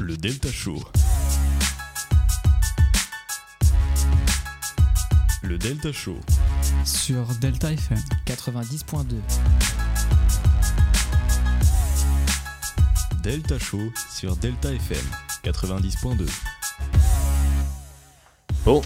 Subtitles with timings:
[0.00, 0.78] Le Delta Show.
[5.42, 6.18] Le Delta Show.
[6.84, 7.98] sur Delta FM.
[8.26, 9.16] 90.2.
[13.22, 13.80] Delta Show
[14.14, 15.04] sur Delta FM
[15.44, 16.26] 90.2.
[18.64, 18.82] Bon.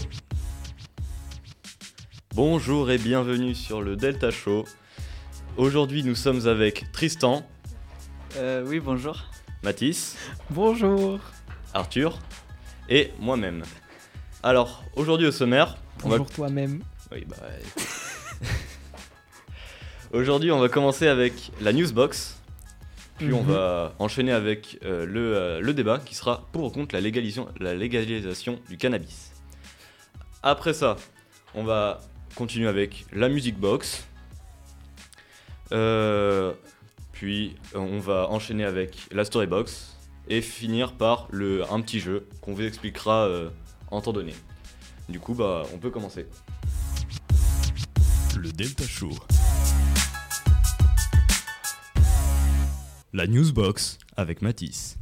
[2.35, 4.65] Bonjour et bienvenue sur le Delta Show.
[5.57, 7.45] Aujourd'hui, nous sommes avec Tristan,
[8.37, 9.23] Euh, oui, bonjour.
[9.63, 10.17] Mathis,
[10.49, 11.19] Bonjour.
[11.73, 12.19] Arthur
[12.89, 13.63] et moi-même.
[14.43, 16.09] Alors, aujourd'hui au sommaire, va...
[16.09, 16.83] Bonjour toi-même.
[17.11, 17.37] Oui, bah,
[20.11, 22.39] aujourd'hui, on va commencer avec la newsbox.
[23.19, 23.51] Puis on Mhm.
[23.51, 27.47] va enchaîner avec euh, le, euh, le débat qui sera pour ou contre la légalisation,
[27.59, 29.31] la légalisation du cannabis.
[30.41, 30.97] Après ça,
[31.53, 32.01] on va
[32.35, 34.03] continuer avec la music box.
[35.71, 36.51] Euh,
[37.23, 42.27] euh, on va enchaîner avec la story box et finir par le, un petit jeu
[42.41, 43.49] qu'on vous expliquera euh,
[43.91, 44.33] en temps donné.
[45.09, 46.25] Du coup, bah, on peut commencer.
[48.37, 49.11] Le Delta Show.
[53.13, 54.97] La Newsbox avec Mathis.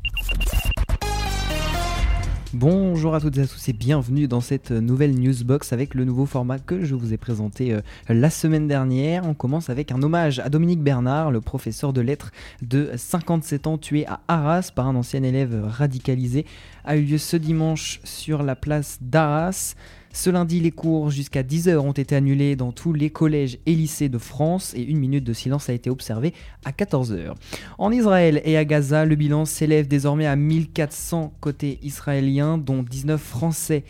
[2.53, 6.25] Bonjour à toutes et à tous et bienvenue dans cette nouvelle newsbox avec le nouveau
[6.25, 9.25] format que je vous ai présenté euh, la semaine dernière.
[9.25, 13.77] On commence avec un hommage à Dominique Bernard, le professeur de lettres de 57 ans
[13.77, 16.45] tué à Arras par un ancien élève radicalisé,
[16.83, 19.75] a eu lieu ce dimanche sur la place d'Arras.
[20.13, 24.09] Ce lundi, les cours jusqu'à 10h ont été annulés dans tous les collèges et lycées
[24.09, 26.33] de France et une minute de silence a été observée
[26.65, 27.33] à 14h.
[27.77, 33.21] En Israël et à Gaza, le bilan s'élève désormais à 1400 côté israélien, dont 19
[33.21, 33.83] Français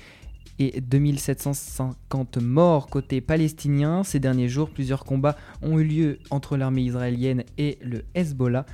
[0.59, 4.03] et 2750 morts côté palestinien.
[4.03, 8.65] Ces derniers jours, plusieurs combats ont eu lieu entre l'armée israélienne et le Hezbollah.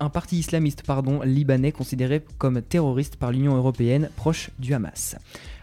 [0.00, 0.82] Un parti islamiste
[1.24, 5.16] libanais considéré comme terroriste par l'Union européenne, proche du Hamas.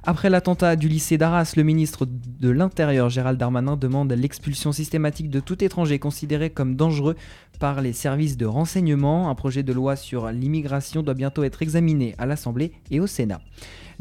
[0.05, 5.39] Après l'attentat du lycée d'Arras, le ministre de l'Intérieur Gérald Darmanin demande l'expulsion systématique de
[5.39, 7.15] tout étranger considéré comme dangereux
[7.57, 9.29] par les services de renseignement.
[9.29, 13.39] Un projet de loi sur l'immigration doit bientôt être examiné à l'Assemblée et au Sénat.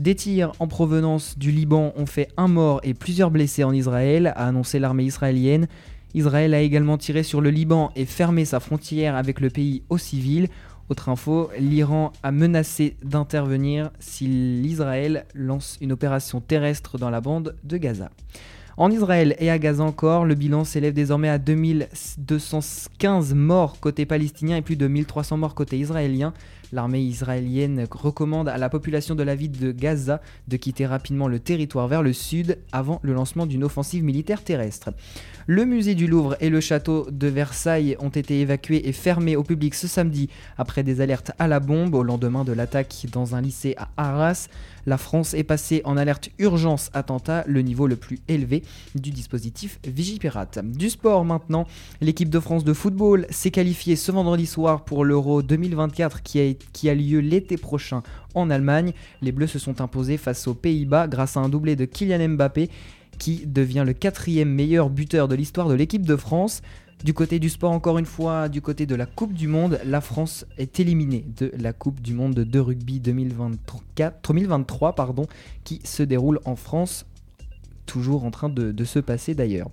[0.00, 4.32] Des tirs en provenance du Liban ont fait un mort et plusieurs blessés en Israël,
[4.34, 5.68] a annoncé l'armée israélienne.
[6.14, 9.98] Israël a également tiré sur le Liban et fermé sa frontière avec le pays au
[9.98, 10.48] civil.
[10.92, 17.56] Autre info, l'Iran a menacé d'intervenir si l'Israël lance une opération terrestre dans la bande
[17.64, 18.10] de Gaza.
[18.76, 24.58] En Israël et à Gaza encore, le bilan s'élève désormais à 2215 morts côté palestinien
[24.58, 26.34] et plus de 1300 morts côté israélien.
[26.72, 31.38] L'armée israélienne recommande à la population de la ville de Gaza de quitter rapidement le
[31.38, 34.88] territoire vers le sud avant le lancement d'une offensive militaire terrestre.
[35.46, 39.42] Le musée du Louvre et le château de Versailles ont été évacués et fermés au
[39.42, 43.42] public ce samedi après des alertes à la bombe au lendemain de l'attaque dans un
[43.42, 44.48] lycée à Arras.
[44.86, 48.62] La France est passée en alerte urgence attentat, le niveau le plus élevé
[48.94, 50.58] du dispositif Vigipirate.
[50.64, 51.66] Du sport maintenant,
[52.00, 56.94] l'équipe de France de football s'est qualifiée ce vendredi soir pour l'Euro 2024 qui a,
[56.94, 58.02] lieu l'été prochain
[58.34, 58.92] en Allemagne.
[59.20, 62.68] Les Bleus se sont imposés face aux Pays-Bas grâce à un doublé de Kylian Mbappé
[63.18, 66.62] qui devient le quatrième meilleur buteur de l'histoire de l'équipe de France.
[67.04, 70.00] Du côté du sport, encore une fois, du côté de la Coupe du Monde, la
[70.00, 75.26] France est éliminée de la Coupe du Monde de rugby 2024, 2023 pardon,
[75.64, 77.04] qui se déroule en France,
[77.86, 79.68] toujours en train de, se passer d'ailleurs.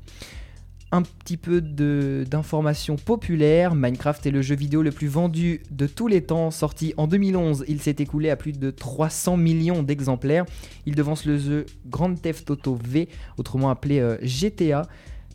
[0.92, 3.76] Un petit peu d'informations populaires.
[3.76, 6.50] Minecraft est le jeu vidéo le plus vendu de tous les temps.
[6.50, 10.46] Sorti en 2011, il s'est écoulé à plus de 300 millions d'exemplaires.
[10.88, 13.08] Il devance le jeu Grand Theft Auto V,
[13.38, 14.88] autrement appelé euh, GTA,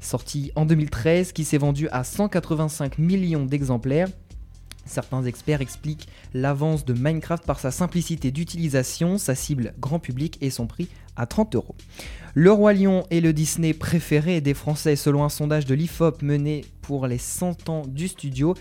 [0.05, 4.09] sorti en 2013, qui s'est vendu à 185 millions d'exemplaires.
[4.87, 10.51] Certains experts expliquent l'avance de Minecraft par sa simplicité d'utilisation, sa cible grand public et
[10.51, 11.75] son prix à 30 euros.
[12.35, 16.65] Le Roi Lion est le Disney préféré des Français selon un sondage de l'IFOP mené
[16.83, 18.55] pour les 100 ans du studio.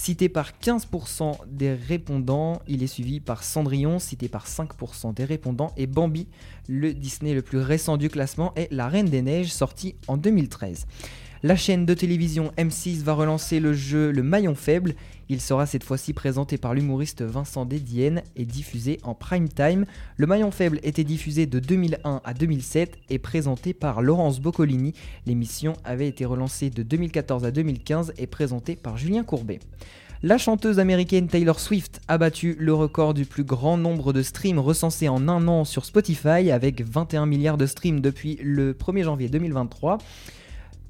[0.00, 5.72] Cité par 15% des répondants, il est suivi par Cendrillon, cité par 5% des répondants,
[5.76, 6.28] et Bambi,
[6.68, 10.86] le Disney le plus récent du classement, est La Reine des Neiges, sorti en 2013.
[11.42, 14.94] La chaîne de télévision M6 va relancer le jeu Le Maillon Faible.
[15.30, 19.84] Il sera cette fois-ci présenté par l'humoriste Vincent Dédienne et diffusé en prime time.
[20.16, 24.94] Le Maillon Faible était diffusé de 2001 à 2007 et présenté par Laurence Boccolini.
[25.26, 29.60] L'émission avait été relancée de 2014 à 2015 et présentée par Julien Courbet.
[30.22, 34.58] La chanteuse américaine Taylor Swift a battu le record du plus grand nombre de streams
[34.58, 39.28] recensés en un an sur Spotify avec 21 milliards de streams depuis le 1er janvier
[39.28, 39.98] 2023.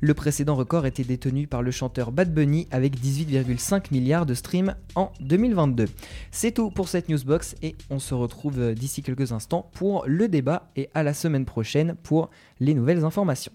[0.01, 4.77] Le précédent record était détenu par le chanteur Bad Bunny avec 18,5 milliards de streams
[4.95, 5.87] en 2022.
[6.31, 10.29] C'est tout pour cette newsbox et on se retrouve euh, d'ici quelques instants pour le
[10.29, 12.31] débat et à la semaine prochaine pour
[12.61, 13.51] les nouvelles informations.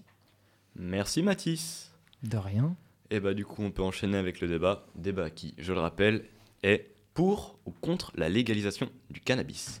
[0.76, 1.92] Merci Mathis.
[2.22, 2.76] De rien.
[3.10, 4.84] Et bah du coup on peut enchaîner avec le débat.
[4.96, 6.24] Débat qui, je le rappelle,
[6.62, 9.80] est pour ou contre la légalisation du cannabis.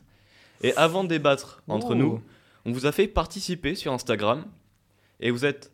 [0.62, 1.94] Et avant de débattre entre Oh.
[1.94, 2.20] nous,
[2.64, 4.46] on vous a fait participer sur Instagram
[5.20, 5.72] et vous êtes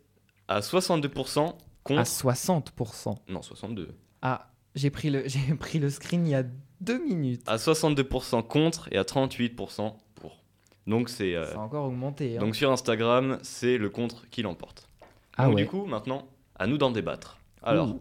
[0.51, 1.55] à 62%
[1.85, 2.01] contre...
[2.01, 3.17] À 60%.
[3.29, 3.95] Non, 62.
[4.23, 6.45] Ah, j'ai pris, le, j'ai pris le screen il y a
[6.81, 7.43] deux minutes.
[7.47, 10.43] À 62% contre et à 38% pour.
[10.87, 11.35] Donc c'est...
[11.35, 12.37] euh, Ça a encore augmenté.
[12.37, 12.41] hein.
[12.41, 14.89] donc sur Instagram, c'est le contre qui l'emporte.
[15.37, 15.63] ah donc ouais.
[15.63, 16.27] du coup, maintenant,
[16.59, 17.39] à nous d'en débattre.
[17.63, 18.01] Alors, Ouh.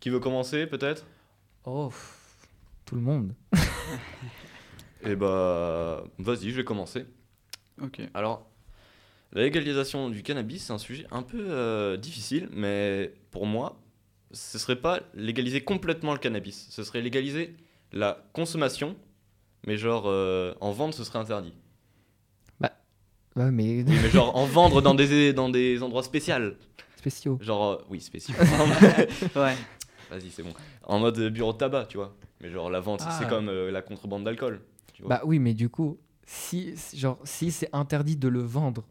[0.00, 1.04] qui veut commencer peut-être?
[1.64, 2.46] Oh, pff,
[2.84, 3.34] tout le monde.
[5.04, 7.04] Eh bah, vas-y, je vais commencer.
[7.82, 8.00] Ok.
[8.14, 8.46] Alors,
[9.32, 13.80] la légalisation du cannabis, c'est un sujet un peu euh, difficile, mais pour moi,
[14.32, 16.66] ce serait pas légaliser complètement le cannabis.
[16.70, 17.54] Ce serait légaliser
[17.92, 18.96] la consommation,
[19.66, 21.54] mais genre euh, en vente, ce serait interdit.
[23.34, 26.52] Ouais, mais Oui, mais genre en vendre dans des, dans des endroits spéciaux.
[26.96, 27.38] spéciaux.
[27.40, 28.34] Genre, euh, oui, spéciaux.
[29.34, 29.54] Ouais.
[30.10, 30.52] Vas-y, c'est bon.
[30.82, 32.14] En mode bureau de tabac, tu vois.
[32.42, 33.16] Mais genre la vente, Ah.
[33.18, 34.60] c'est comme euh, la contrebande d'alcool.
[35.06, 38.84] Bah oui, mais du coup, si, si- genre, si c'est interdit de le vendre,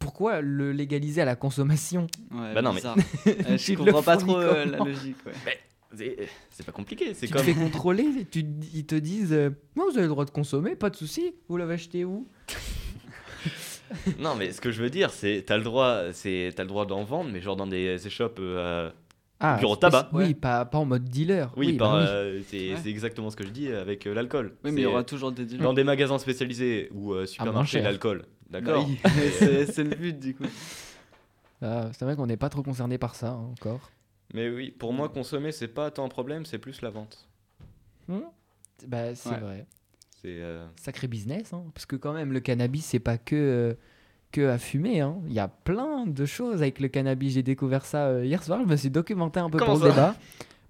[0.00, 2.84] pourquoi le légaliser à la consommation Ouais, Bah non, mais-.
[2.84, 5.16] Euh, je Tu comprends pas trop euh, la logique.
[5.24, 5.32] Ouais.
[6.00, 6.16] Eh,
[6.50, 7.42] C'est pas compliqué, c'est Tu comme.
[7.42, 8.44] te fais contrôler, tu,
[8.74, 11.34] ils te disent euh, Non, vous avez le droit de consommer, pas de souci.
[11.48, 12.26] Vous l'avez acheté où?
[14.18, 16.86] Non, mais ce que je veux dire, c'est t'as le droit, c'est t'as le droit
[16.86, 18.38] d'en vendre, mais genre dans des échoppes.
[18.40, 18.88] euh,
[19.40, 20.10] Ah, Bureau tabac.
[20.12, 20.34] Oui, Ouais.
[20.34, 21.52] pas, pas en mode dealer.
[21.56, 22.04] oui, bah oui.
[22.06, 22.80] euh, c'est Ouais.
[22.88, 24.54] exactement ce que je dis avec euh, l'alcool.
[24.64, 25.62] Oui, mais il y aura euh, toujours des dealers.
[25.64, 27.98] dans des magasins spécialisés ou euh, supermarchés cher.
[28.50, 28.86] Bah D'accord.
[28.86, 28.98] oui,
[29.72, 30.44] c'est le but du coup.
[31.62, 33.90] Ah, c'est vrai qu'on n'est pas trop concerné par ça hein, encore.
[34.34, 37.28] Mais oui, pour moi, consommer, c'est pas tant un problème, c'est plus la vente.
[38.08, 38.20] Hmm
[38.86, 39.38] bah, c'est Ouais.
[39.38, 39.66] vrai.
[40.22, 40.40] C'est.
[40.40, 43.74] euh, Sacré business, hein, parce que quand même, le cannabis, c'est pas que, euh,
[44.32, 45.00] que à fumer.
[45.00, 45.18] hein.
[45.26, 47.34] Il y a plein de choses avec le cannabis.
[47.34, 48.60] J'ai découvert ça euh, hier soir.
[48.62, 50.16] Je me suis documenté un peu Comment pour le débat.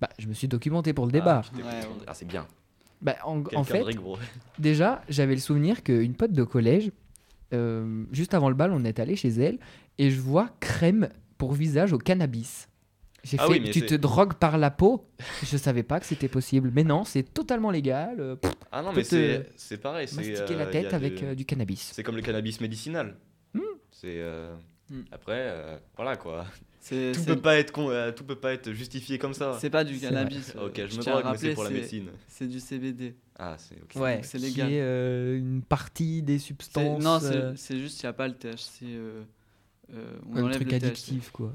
[0.01, 1.43] Bah, je me suis documenté pour le débat.
[1.45, 2.05] Ah, Ouais, ouais.
[2.07, 2.47] ah, c'est bien.
[3.03, 3.85] Bah, en, en fait,
[4.59, 6.91] déjà, j'avais le souvenir qu'une pote de collège,
[7.53, 9.59] euh, juste avant le bal, on est allé chez elle
[9.99, 11.09] et je vois crème
[11.39, 12.69] pour visage au cannabis.
[13.23, 15.07] J'ai Ah fait, oui, tu te drogues par la peau?
[15.45, 16.71] Je savais pas que c'était possible.
[16.75, 18.17] Mais non, c'est totalement légal.
[18.19, 20.09] euh, pff, Ah non, mais c'est c'est pareil.
[20.09, 21.91] c'est, mastiquer euh, la tête avec euh, du cannabis.
[21.95, 23.17] C'est comme le cannabis médicinal.
[23.55, 23.61] Hmm.
[23.91, 24.17] C'est.
[24.21, 24.55] euh,
[24.89, 25.03] Hmm.
[25.13, 26.45] Après, euh, voilà quoi.
[26.83, 29.59] C'est Tout c'est- peut, pas être con- euh, tout peut pas être justifié comme ça.
[29.61, 30.55] c'est pas du cannabis.
[30.57, 32.09] euh, Ok, je me drogue, mais c'est pour la médecine.
[32.27, 33.15] C'est du CBD.
[33.39, 34.01] Ah, c'est ok.
[34.03, 34.73] Ouais, c'est qui légal.
[34.73, 37.03] est, euh, une partie des C'est- substances.
[37.03, 38.83] Non, c'est euh, c'est juste qu'il n'y a pas le THC.
[38.85, 39.23] euh,
[39.93, 40.87] euh, on le enlève truc le THC.
[40.87, 41.53] addictif, quoi.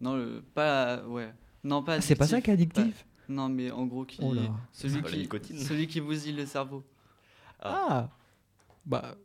[0.00, 1.02] Non, le, pas.
[1.06, 1.32] Ouais.
[1.64, 2.82] Non, pas Ah, c'est pas ça qui est addictif.
[2.82, 4.34] addictif Non, mais en gros, qui, Oh
[4.72, 6.84] celui, pas qui, celui qui bousille le cerveau.
[7.60, 8.10] Ah,
[8.84, 9.16] Bah,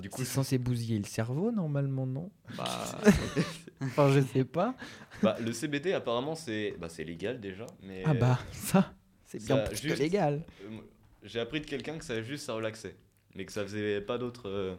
[0.00, 3.00] Du coup, c'est censé bousiller le cerveau, normalement, non Bah,
[3.80, 4.74] Enfin, je sais pas.
[5.22, 8.92] bah, le CBD apparemment c'est bah, c'est légal déjà, mais Ah bah, ça,
[9.24, 10.42] c'est bien plus que juste- légal.
[10.62, 10.78] euh,
[11.22, 12.96] j'ai appris de quelqu'un que ça juste ça relaxait,
[13.36, 14.48] mais que ça faisait pas d'autres.
[14.48, 14.74] euh,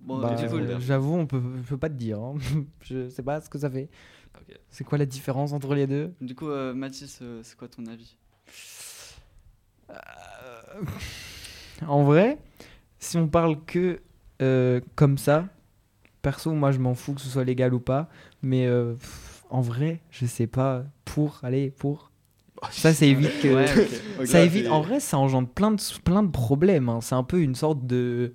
[0.00, 2.20] bon, Bah, du coup, euh, J'avoue, on peut, je peux pas te dire.
[2.20, 2.36] hein.
[2.82, 3.88] je sais pas ce que ça fait.
[4.36, 4.56] ok.
[4.70, 6.14] C'est quoi la différence entre les deux?
[6.20, 8.16] Du coup euh, Mathis, euh, c'est quoi ton avis?
[11.86, 12.38] En vrai,
[12.98, 14.00] si on parle que
[14.42, 15.46] euh, comme ça,
[16.20, 18.08] perso, moi je m'en fous que ce soit légal ou pas.
[18.42, 20.84] Mais euh, pff, en vrai, je sais pas.
[21.04, 22.10] Pour, allez, pour.
[22.70, 23.48] Ça, ça évite que.
[24.18, 24.26] Ouais.
[24.26, 26.88] Ça évite, en vrai, ça engendre plein de, plein de problèmes.
[26.88, 27.00] hein.
[27.00, 28.34] C'est un peu une sorte de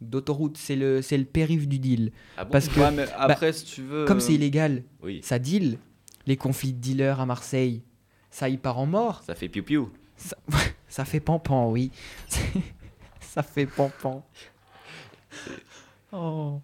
[0.00, 0.56] d'autoroute.
[0.58, 2.12] C'est le, c'est le périph' du deal.
[2.36, 4.04] Ah bon Parce que, Ouais, mais après, si tu veux.
[4.04, 5.78] comme euh, c'est illégal, Oui, ça deal.
[6.26, 7.82] Les conflits de dealers à Marseille,
[8.30, 9.22] ça y part en mort.
[9.26, 9.90] ça fait piou piou.
[10.88, 11.90] Ça fait pampan, oui.
[13.20, 14.24] ça fait pampan.
[16.16, 16.60] Oh,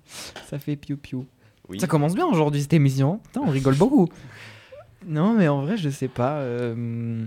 [0.48, 1.26] ça fait piou piou.
[1.68, 1.80] Oui.
[1.80, 3.18] Ça commence bien aujourd'hui cette émission.
[3.24, 4.08] Putain, on rigole beaucoup.
[5.06, 6.40] Non, mais en vrai, je sais pas.
[6.40, 7.26] euh,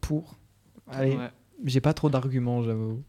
[0.00, 0.36] Pour.
[0.90, 1.30] Allez, ouais.
[1.64, 3.02] j'ai pas trop d'arguments, j'avoue.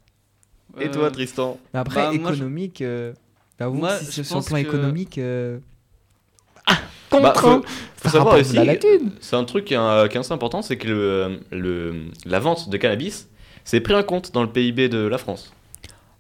[0.80, 1.60] Et Euh, toi Tristan?
[1.74, 2.82] Mais après, Bah, moi, je- économique.
[2.82, 3.14] euh,
[3.60, 5.18] j'avoue Moi, si je c'est sur le plan que- économique.
[5.20, 5.60] euh,
[6.66, 6.76] Bah,
[7.12, 7.62] contre faut, hein.
[7.98, 9.12] faut savoir aussi, thune.
[9.22, 12.40] c'est un truc qui est, euh, qui est assez important, c'est que le, le- la
[12.40, 13.30] vente de cannabis,
[13.64, 15.54] c'est pris en compte dans le PIB de la France.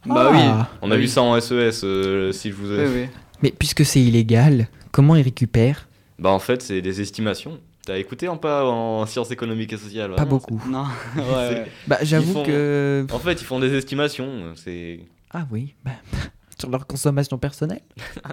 [0.05, 0.69] Bah Ah.
[0.81, 1.01] On a Oui.
[1.01, 2.85] vu ça en SES, euh, si je vous ai...
[2.87, 3.07] Oui, oui.
[3.41, 5.87] Mais puisque c'est illégal, comment ils récupèrent
[6.19, 7.59] Bah en fait, c'est des estimations.
[7.85, 10.61] T'as écouté un peu en sciences économiques et sociales Pas vraiment, beaucoup.
[10.69, 10.85] Non,
[11.17, 11.71] ouais, ouais.
[11.87, 13.05] Bah, j'avoue font- que.
[13.11, 14.53] En fait, ils font des estimations.
[14.55, 15.91] C'est Ah oui, bah,
[16.57, 17.81] sur leur consommation personnelle?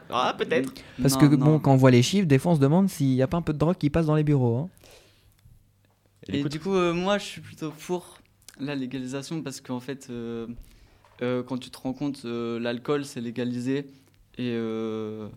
[0.09, 0.73] Ah, peut-être.
[1.03, 1.47] Parce Non, que non.
[1.47, 3.37] bon, quand on voit les chiffres, des fois on se demande s'il n'y a pas
[3.39, 4.57] un peu de drogue qui passe dans les bureaux.
[4.59, 4.69] hein.
[6.29, 8.19] Et du coup, euh, moi, je suis plutôt pour
[8.61, 10.47] la légalisation parce qu'en fait, euh,
[11.23, 13.87] euh, quand tu te rends compte, euh, l'alcool, c'est légalisé
[14.39, 15.29] et euh,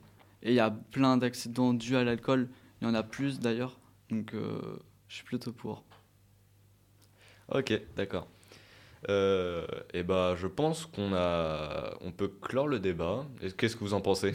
[0.42, 2.50] et il y a plein d'accidents dus à l'alcool.
[2.82, 3.80] Il y en a plus d'ailleurs.
[4.10, 4.60] Donc, euh,
[5.08, 5.84] je suis plutôt pour.
[7.54, 8.28] Ok, d'accord.
[9.10, 13.26] Euh, et bah, je pense qu'on a, on peut clore le débat.
[13.42, 14.34] Et Qu'est-ce que vous en pensez?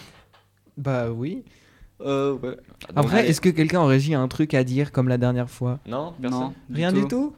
[0.76, 1.45] Bah oui.
[2.00, 2.57] Euh, ouais.
[2.95, 5.81] Après, est-ce que quelqu'un en régie a un truc à dire comme la dernière fois?
[5.87, 6.40] Non, personne?
[6.40, 6.55] Non.
[6.73, 7.35] Rien du tout?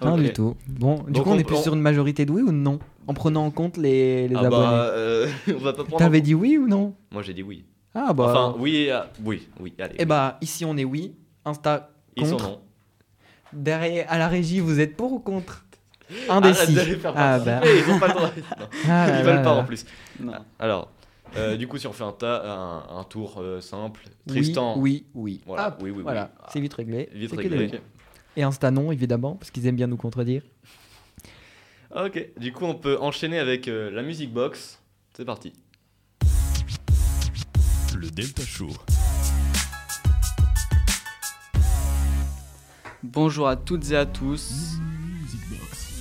[0.00, 0.22] Rien du tout.
[0.22, 0.56] Du tout.
[0.68, 2.48] Bon, du Donc coup, on on- est plus on- sur une majorité de oui ou
[2.48, 4.62] de non En prenant en compte les, les Ah abonnés.
[4.62, 5.94] bah, euh, on va pas prendre.
[5.96, 6.94] en T'avais dit oui ou non?
[7.12, 7.64] Moi, j'ai dit oui.
[7.94, 8.24] Ah bah.
[8.30, 9.72] Enfin, oui, ah, oui, oui.
[9.78, 9.94] Allez.
[9.98, 11.14] Eh bah, ici on est oui.
[11.44, 12.48] Insta Ils sont contre.
[12.50, 12.60] non.
[13.52, 15.64] Derrière, à la régie, vous êtes pour ou contre?
[16.28, 16.76] Indécis.
[17.14, 17.60] Ah bah.
[17.64, 18.30] Ils ont pas le droit.
[18.88, 19.60] Ah là Ils veulent là pas là.
[19.60, 19.86] en plus.
[20.20, 20.32] Non.
[20.58, 20.90] Alors,
[21.36, 24.74] euh, du coup, si on fait un, tas, un, un tour euh, simple, Oui, Tristan.
[24.78, 25.40] Oui, oui.
[25.46, 26.02] Voilà, oui, oui, oui.
[26.02, 26.48] Voilà, Ah.
[26.52, 27.08] c'est vite réglé.
[27.14, 27.70] Vite réglé.
[28.36, 30.42] Et Insta non, évidemment, parce qu'ils aiment bien nous contredire.
[31.94, 34.80] Ok, du coup, on peut enchaîner avec euh, la music box.
[35.16, 35.52] C'est parti.
[37.96, 38.70] Le Delta Show.
[43.04, 44.78] Bonjour à toutes et à tous.
[44.80, 46.00] Music Box.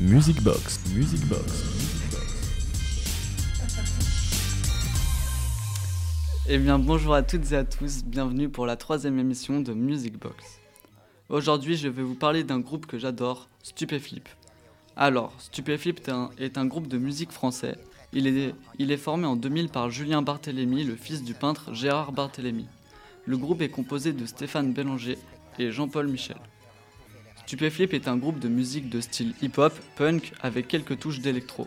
[0.00, 0.80] Music Box.
[0.94, 2.03] Music Box.
[6.46, 10.18] Eh bien, bonjour à toutes et à tous, bienvenue pour la troisième émission de Music
[10.18, 10.60] Box.
[11.30, 14.28] Aujourd'hui, je vais vous parler d'un groupe que j'adore, Stupéflip.
[14.94, 17.78] Alors, Stupéflip est un, groupe de musique français.
[18.12, 22.12] Il est, il est formé en 2000 par Julien Barthélémy, le fils du peintre Gérard
[22.12, 22.66] Barthélémy.
[23.24, 25.16] Le groupe est composé de Stéphane Bélanger
[25.58, 26.36] et Jean-Paul Michel.
[27.46, 31.66] Stupéflip est un groupe de musique de style hip-hop, punk, avec quelques touches d'électro.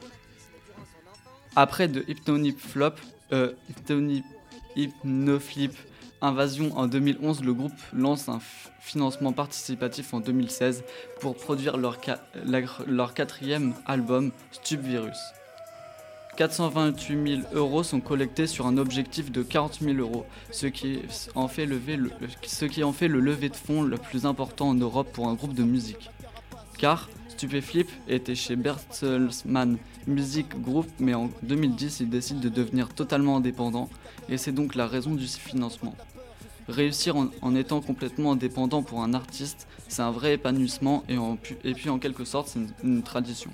[1.55, 2.93] Après de Hypnonip Flop,
[3.31, 4.23] euh, Hypnonip
[4.77, 5.73] Hypnoflip
[6.21, 8.39] Invasion en 2011, le groupe lance un
[8.79, 10.83] financement participatif en 2016
[11.19, 11.99] pour produire leur,
[12.87, 15.17] leur quatrième album, Stup Virus.
[16.37, 20.99] 428 000 euros sont collectés sur un objectif de 40 000 euros, ce qui,
[21.35, 26.09] en fait le, de fonds le plus important en Europe pour un groupe de musique.
[26.77, 29.77] Car Stupéflip était chez Bertelsmann
[30.07, 33.89] Music Group, mais en 2010, il décide de devenir totalement indépendant
[34.29, 35.95] et c'est donc la raison du financement.
[36.69, 41.99] Réussir en, étant complètement indépendant pour un artiste, c'est un vrai épanouissement et, puis en
[41.99, 43.51] quelque sorte c'est une, une tradition.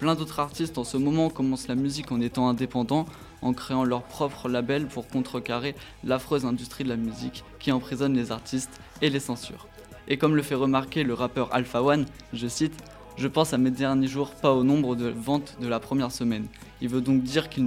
[0.00, 3.06] Plein d'autres artistes en ce moment commencent la musique en étant indépendants,
[3.42, 5.74] en créant leur propre label pour contrecarrer
[6.04, 9.68] l'affreuse industrie de la musique qui emprisonne les artistes et les censure.
[10.08, 12.74] Et comme le fait remarquer le rappeur Alpha One, je cite
[13.16, 16.46] Je pense à mes derniers jours, pas au nombre de ventes de la première semaine.
[16.80, 17.66] Il veut donc dire qu'il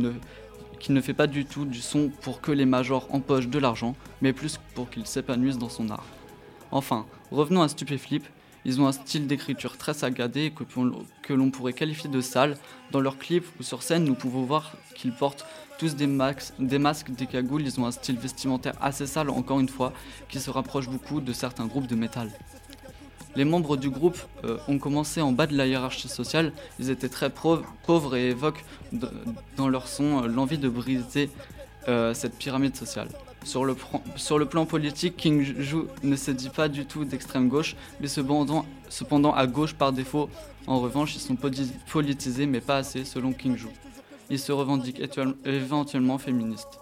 [0.90, 4.34] ne fait pas du tout du son pour que les majors empochent de l'argent, mais
[4.34, 6.06] plus pour qu'ils s'épanouissent dans son art.
[6.72, 8.26] Enfin, revenons à Stupéflip,
[8.66, 12.58] ils ont un style d'écriture très sagadé que, l'on pourrait qualifier de sale.
[12.92, 15.46] Dans leurs clips ou sur scène, nous pouvons voir qu'ils portent
[15.78, 16.08] tous des,
[16.60, 19.92] des masques, des cagoules, ils ont un style vestimentaire assez sale, encore une fois,
[20.30, 22.32] qui se rapproche beaucoup de certains groupes de métal.
[23.36, 27.10] Les membres du groupe euh, ont commencé en bas de la hiérarchie sociale, ils étaient
[27.10, 28.64] très pauvres et évoquent
[29.58, 31.30] dans leur son euh, l'envie de briser
[31.88, 33.10] euh, cette pyramide sociale.
[33.44, 38.08] Sur le, plan politique, King Ju ne se dit pas du tout d'extrême gauche, mais
[38.08, 40.30] cependant, cependant à gauche par défaut.
[40.66, 43.68] En revanche, ils sont poli- politisés, mais pas assez selon King Ju.
[44.30, 45.02] Ils se revendiquent
[45.44, 46.80] éventuellement féministes.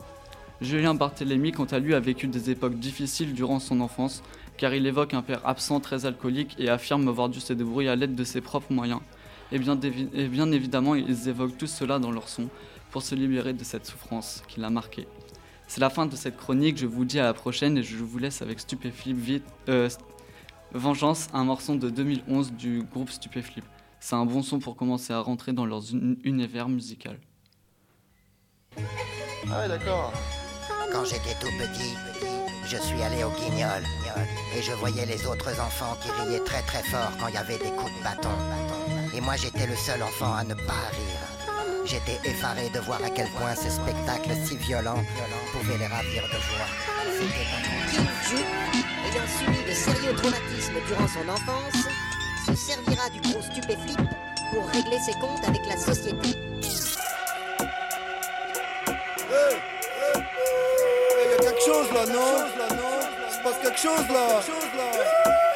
[0.61, 4.21] Julien Barthélémy, quant à lui, a vécu des époques difficiles durant son enfance,
[4.57, 7.95] car il évoque un père absent très alcoolique et affirme avoir dû se débrouiller à
[7.95, 8.99] l'aide de ses propres moyens.
[9.51, 12.47] Et bien, dévi- et bien évidemment, ils évoquent tout cela dans leur son
[12.91, 15.07] pour se libérer de cette souffrance qui l'a marqué.
[15.67, 18.17] C'est la fin de cette chronique, je vous dis à la prochaine et je vous
[18.17, 19.43] laisse avec Stupéflip vite.
[19.69, 19.89] euh,
[20.73, 23.65] Vengeance, un morceau de 2011 du groupe Stupéflip.
[23.99, 27.17] C'est un bon son pour commencer à rentrer dans leur uni- univers musical.
[29.49, 30.13] Ah ouais, d'accord.
[30.91, 31.93] Quand j'étais tout petit,
[32.71, 33.83] je suis allé au guignol
[34.55, 37.57] et je voyais les autres enfants qui riaient très très fort quand il y avait
[37.57, 38.29] des coups de bâton.
[39.13, 41.21] Et moi j'étais le seul enfant à ne pas rire.
[41.83, 45.03] J'étais effaré de voir à quel point ce spectacle si violent
[45.51, 46.69] pouvait les ravir de joie.
[47.19, 47.47] C'était
[49.11, 51.87] ayant subi de sérieux traumatismes durant son enfance,
[52.45, 53.99] se servira du gros stupéflip
[54.53, 56.37] pour régler ses comptes avec la société.
[61.23, 62.60] Il y a quelque chose là, non?
[63.43, 65.50] Il se passe quelque chose là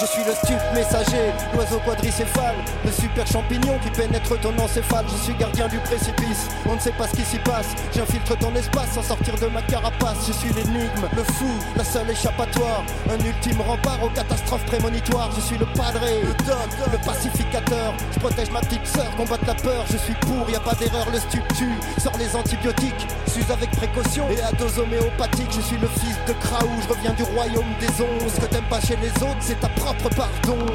[0.00, 5.04] Je suis le stup messager, l'oiseau quadricéphale, le super champignon qui pénètre ton encéphale.
[5.08, 7.68] Je suis gardien du précipice, on ne sait pas ce qui s'y passe.
[7.94, 10.26] J'infiltre ton espace sans sortir de ma carapace.
[10.26, 12.82] Je suis l'énigme, le fou, la seule échappatoire.
[13.10, 15.30] Un ultime rempart aux catastrophes prémonitoires.
[15.36, 17.94] Je suis le padré, le doc, le pacificateur.
[18.12, 19.84] Je protège ma petite sœur, combattre la peur.
[19.90, 21.78] Je suis pour, y a pas d'erreur, le stup tue.
[22.00, 25.52] Sors les antibiotiques, s'use avec précaution et à dose homéopathique.
[25.52, 28.28] Je suis le fils de Kraou, je reviens du royaume des ondes.
[28.28, 30.72] Ce que t'aimes pas chez les autres, c'est ta propre part d'ombre.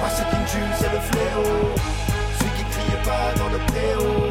[0.00, 1.74] Moi, c'est King Jules, c'est le fléau.
[2.38, 4.30] Celui qui criait pas dans le préau.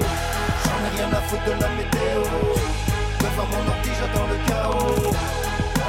[0.63, 2.21] J'en ai rien à foutre de la météo.
[3.19, 5.11] Devant mon ordi, j'attends le chaos.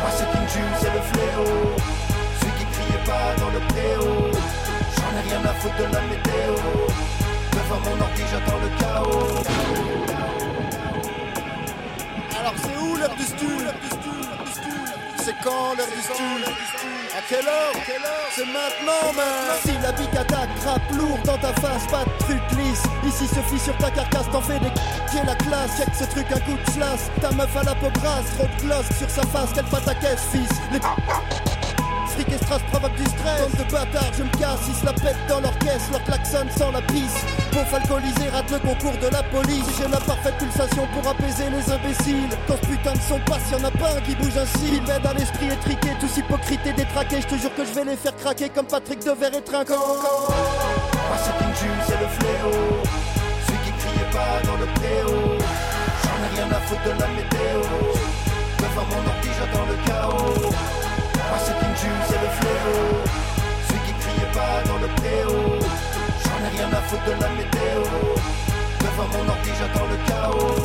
[0.01, 1.51] Moi, c'est King Jules, c'est le fléau.
[2.41, 4.31] Celui qui criait pas dans le préau.
[4.97, 6.55] J'en ai rien à foutre de la météo.
[7.53, 9.43] Devant mon ordi, j'attends le chaos.
[12.39, 13.47] Alors, c'est où l'heure du stu
[15.25, 16.03] C'est quand l'heure du
[17.27, 20.49] stu à quelle heure C'est maintenant, man Si la big attaque,
[20.93, 22.83] lourd dans ta face, pas de truc lisse.
[23.07, 24.71] Ici suffit sur ta carcasse, t'en fais des
[25.11, 25.81] qui la classe.
[25.85, 27.01] Que ce truc, un coup de flash.
[27.21, 29.95] Ta meuf à la peau grasse, trop de gloss sur sa face, qu'elle pas ta
[29.95, 30.51] caisse, fils.
[30.73, 30.81] Les
[32.15, 32.61] Fric et strass
[32.97, 33.41] du stress.
[33.41, 35.89] Bande de bâtards, je me casse, ils se la pètent dans leur caisse.
[35.91, 37.25] Leur klaxon sans la pisse.
[37.51, 39.65] Pauvre alcoolisé rate le concours de la police.
[39.79, 42.29] J'ai la parfaite pulsation pour apaiser les imbéciles.
[42.47, 44.77] Quand ce putain de son passe, y'en a pas un qui bouge ainsi.
[44.77, 47.21] Il m'aide à l'esprit étriqué, tous hypocrites et détraqués.
[47.23, 49.79] Je te jure que je vais les faire craquer comme Patrick de Verre et Trinquant.
[49.79, 52.83] Moi c'est King Jules, c'est le fléau.
[53.47, 55.39] Celui qui criait pas dans le préau.
[56.03, 57.61] J'en ai rien à foutre de la météo.
[58.59, 60.82] Devant mon ordi j'attends le chaos
[62.63, 63.05] fléau
[63.69, 65.59] Celui qui criait pas dans le préau
[66.25, 67.83] J'en ai rien à foutre de la météo.
[68.81, 70.62] Devant mon ordi j'attends le chaos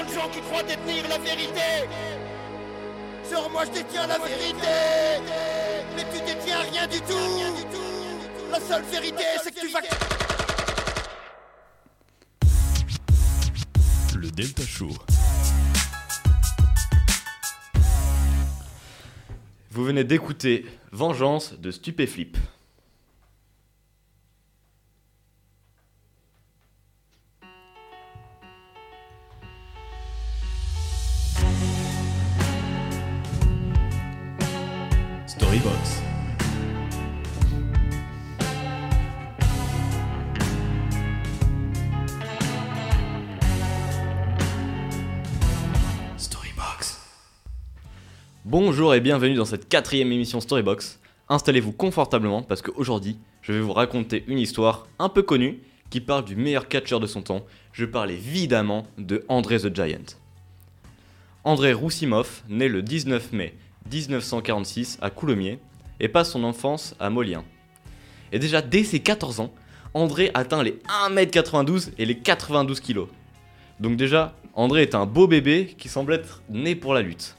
[0.00, 1.88] tellement de gens qui croient détenir la vérité
[3.28, 4.68] Sur moi je détiens la vérité
[5.96, 9.80] Mais tu détiens rien du tout La seule vérité c'est que tu vas...
[14.16, 14.90] Le Delta Show.
[19.70, 22.36] Vous venez d'écouter Vengeance de Stupéflip.
[48.50, 50.98] Bonjour et bienvenue dans cette quatrième émission Storybox.
[51.28, 56.24] Installez-vous confortablement parce qu'aujourd'hui, je vais vous raconter une histoire un peu connue qui parle
[56.24, 57.46] du meilleur catcheur de son temps.
[57.72, 60.16] Je parle évidemment de André the Giant.
[61.44, 63.54] André Roussimov, né le 19 mai
[63.88, 65.60] 1946 à Coulommiers
[66.00, 67.44] et passe son enfance à Molien.
[68.32, 69.54] Et déjà dès ses 14 ans,
[69.94, 70.76] André atteint les
[71.08, 73.02] 1m92 et les 92 kg.
[73.78, 77.36] Donc déjà, André est un beau bébé qui semble être né pour la lutte.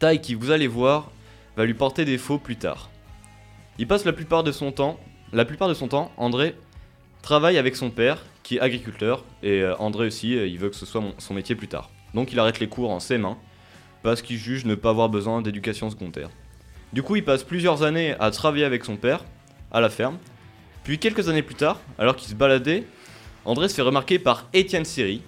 [0.00, 1.10] Taille qui, vous allez voir,
[1.58, 2.90] va lui porter défaut plus tard.
[3.78, 4.98] Il passe la plupart de son temps,
[5.34, 6.56] la plupart de son temps, André
[7.20, 10.76] travaille avec son père, qui est agriculteur, et euh, André aussi, euh, il veut que
[10.76, 11.90] ce soit son métier plus tard.
[12.14, 13.36] Donc il arrête les cours en ses mains,
[14.02, 16.30] parce qu'il juge ne pas avoir besoin d'éducation secondaire.
[16.94, 19.22] Du coup, il passe plusieurs années à travailler avec son père,
[19.70, 20.16] à la ferme.
[20.82, 22.84] Puis quelques années plus tard, alors qu'il se baladait,
[23.44, 25.20] André se fait remarquer par Étienne Siri,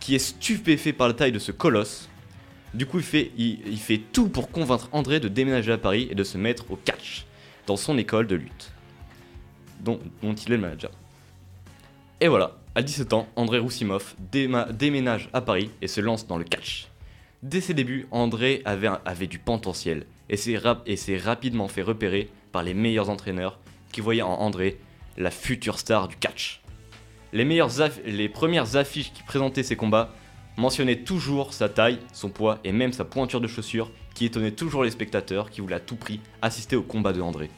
[0.00, 2.08] qui est stupéfait par la taille de ce colosse.
[2.74, 6.38] Du coup, il fait, tout pour convaincre André de déménager à Paris et de se
[6.38, 7.26] mettre au catch,
[7.66, 8.72] dans son école de lutte,
[9.80, 10.90] dont, il est le manager.
[12.20, 16.44] Et voilà, à 17 ans, André Roussimov déménage à Paris et se lance dans le
[16.44, 16.88] catch.
[17.42, 23.10] Dès ses débuts, André avait, du potentiel et s'est rapidement fait repérer par les meilleurs
[23.10, 23.58] entraîneurs
[23.90, 24.78] qui voyaient en André
[25.18, 26.62] la future star du catch.
[27.34, 30.14] Les premières affiches qui présentaient ses combats
[30.56, 34.84] mentionnaient toujours sa taille, son poids et même sa pointure de chaussure qui étonnait toujours
[34.84, 37.50] les spectateurs qui voulaient à tout prix assister au combat de André.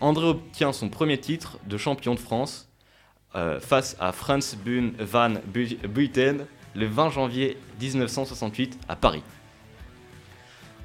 [0.00, 2.68] André obtient son premier titre de champion de France
[3.34, 9.22] euh, face à Franz Bun van Bu- Buiten le 20 janvier 1968 à Paris.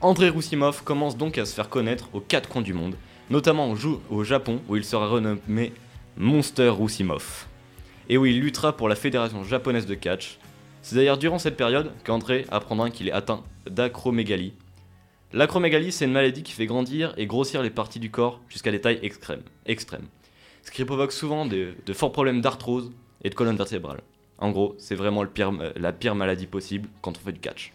[0.01, 2.95] André Roussimov commence donc à se faire connaître aux quatre coins du monde,
[3.29, 3.69] notamment
[4.09, 5.73] au Japon où il sera renommé
[6.17, 7.45] Monster Roussimov,
[8.07, 10.37] et où il luttera pour la fédération japonaise de catch.
[10.81, 14.53] C'est d'ailleurs durant cette période qu'André apprendra qu'il est atteint d'acromégalie.
[15.31, 18.81] L'acromégalie, c'est une maladie qui fait grandir et grossir les parties du corps jusqu'à des
[18.81, 19.43] tailles extrêmes,
[20.63, 22.91] ce qui provoque souvent de, forts problèmes d'arthrose
[23.23, 24.01] et de colonne vertébrale.
[24.39, 25.23] En gros, c'est vraiment
[25.75, 27.73] la pire maladie possible quand on fait du catch.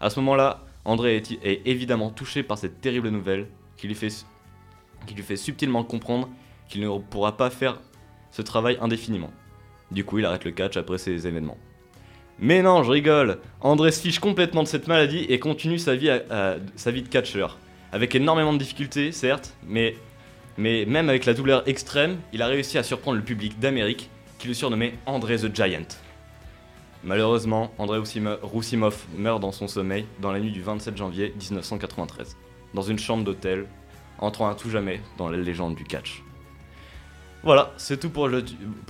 [0.00, 5.82] À ce moment-là, André est, évidemment touché par cette terrible nouvelle qui lui fait subtilement
[5.82, 6.28] comprendre
[6.68, 7.80] qu'il ne pourra pas faire
[8.30, 9.30] ce travail indéfiniment.
[9.90, 11.56] Du coup, il arrête le catch après ces événements.
[12.40, 16.10] Mais non, je rigole André se fiche complètement de cette maladie et continue sa vie,
[16.10, 17.58] à- sa vie de catcheur.
[17.92, 19.96] Avec énormément de difficultés, certes, mais,
[20.56, 24.46] mais même avec la douleur extrême, il a réussi à surprendre le public d'Amérique qui
[24.48, 25.88] le surnommait André the Giant.
[27.04, 32.36] Malheureusement, André Roussimo- Roussimov meurt dans son sommeil dans la nuit du 27 janvier 1993,
[32.74, 33.66] dans une chambre d'hôtel,
[34.18, 36.22] entrant à tout jamais dans la légende du catch.
[37.44, 38.28] Voilà, c'est tout pour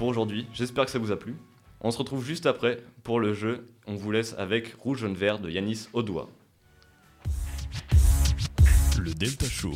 [0.00, 1.36] aujourd'hui, j'espère que ça vous a plu.
[1.80, 5.38] On se retrouve juste après pour le jeu, on vous laisse avec Rouge Jaune Vert
[5.38, 6.28] de Yanis Odoa.
[8.98, 9.72] Le Delta Show.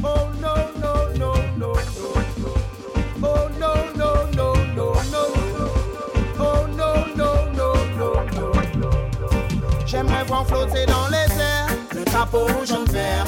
[0.00, 2.12] Oh no no no no no.
[3.20, 5.26] Oh no no no no no.
[6.38, 8.90] Oh no no no no no.
[9.86, 13.24] J'aimerais voir flotter dans les airs le drapeau rouge jaune vert.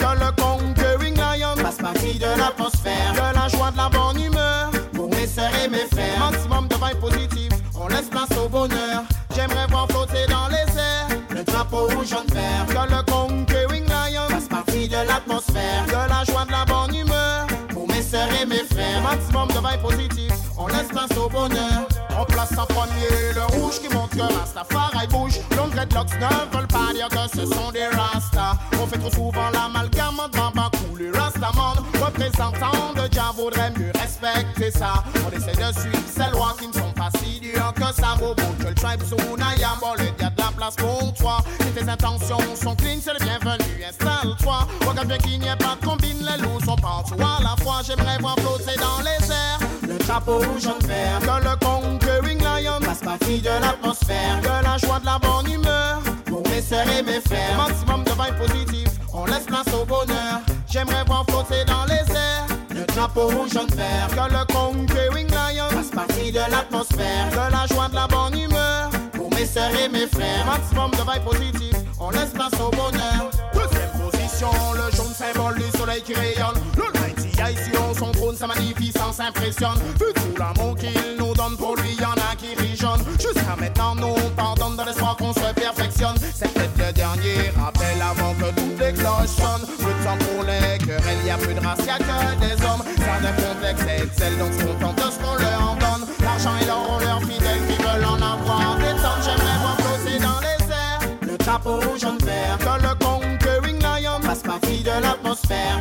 [2.19, 3.13] De l'atmosphère.
[3.15, 6.19] Que la joie de la bonne humeur pour mes sœurs et mes frères.
[6.19, 9.03] Maximum de vibes positives, on laisse place au bonheur.
[9.35, 12.67] J'aimerais voir flotter dans les airs le drapeau rouge jaune vert.
[12.67, 15.87] Que le conquering lion fasse partie de l'atmosphère.
[15.87, 19.03] Que la joie de la bonne humeur pour mes sœurs et mes frères.
[19.03, 21.89] Maximum de vibes positives, on laisse place au bonheur.
[22.19, 25.41] On place en premier le rouge qui montre que Rastafari bouge.
[25.57, 28.57] Longs dreadlocks ne veulent pas dire que ce sont des Rastas.
[28.81, 31.77] On fait trop souvent l'amalgame de Bambacou, le Rastaman.
[32.03, 35.03] Représentant de Jah vaudrait mieux respecter ça.
[35.27, 38.17] On essaie de suivre ces lois qui ne sont pas si dures que ça.
[38.59, 41.39] Que le tribe Sunayam, bon le diable de la place pour toi.
[41.61, 44.69] Si tes intentions sont clean, c'est le bienvenu, installe-toi.
[44.87, 47.81] Regarde bien qu'il n'y ait pas de combine, les loups sont partout à la fois.
[47.87, 49.70] J'aimerais voir flotter dans les airs
[50.11, 51.21] le drapeau rouge jaune vert.
[51.21, 54.41] Que le conquering lion fasse partie de l'atmosphère.
[54.43, 57.57] Que la joie de la bonne humeur pour mes sœurs et mes frères.
[57.57, 60.41] Maximum de vibes positives, on laisse place au bonheur.
[60.69, 64.09] J'aimerais voir flotter dans les airs le drapeau rouge jaune vert.
[64.11, 67.31] Que le conquering lion fasse partie de l'atmosphère.
[67.31, 70.45] Que la joie de la bonne humeur pour mes sœurs et mes frères.
[70.47, 73.31] Maximum de vibes positives, on laisse place au bonheur.
[73.55, 76.59] Deuxième position, le jaune symbole du soleil qui rayonne.
[76.77, 77.01] Le
[77.41, 79.79] 90 sur son trône, sa magnificence impressionne.
[79.99, 83.03] Vu tout l'amour qu'il nous donne, pour lui y en a qui rijonnent.
[83.19, 86.17] Jusqu'à maintenant, nous pardonne dans l'espoir qu'on se perfectionne.
[86.35, 89.67] C'est peut-être le dernier rappel avant que toutes les cloches sonnent.
[89.79, 92.63] Peu de temps pour les querelles, y a plus de race, y a que des
[92.63, 92.85] hommes.
[93.01, 96.09] Ça ne complexe et excelle, donc se contentent de ce qu'on leur donne.
[96.21, 99.23] L'argent et l'or ont leurs fidèles qui veulent en avoir des tonnes.
[99.25, 102.59] J'aimerais voir flotter dans les airs le drapeau jaune vert.
[102.59, 105.81] Que le conquering lion fasse partie de l'atmosphère.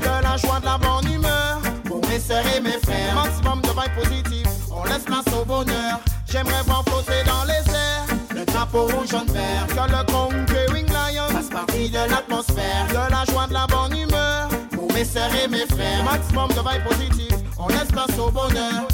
[2.29, 3.15] Sœurs et mes frères.
[3.15, 5.99] Maximum de vibes positives, on laisse place au bonheur.
[6.31, 9.65] J'aimerais voir flotter dans les airs le drapeau rouge jaune vert.
[9.67, 12.85] Que le conquering lion fasse partie de l'atmosphère.
[12.87, 15.05] Que la joie de la bonne humeur pour mes
[15.47, 16.03] mes frères.
[16.03, 18.87] Maximum de vibes positives, on laisse place au bonheur.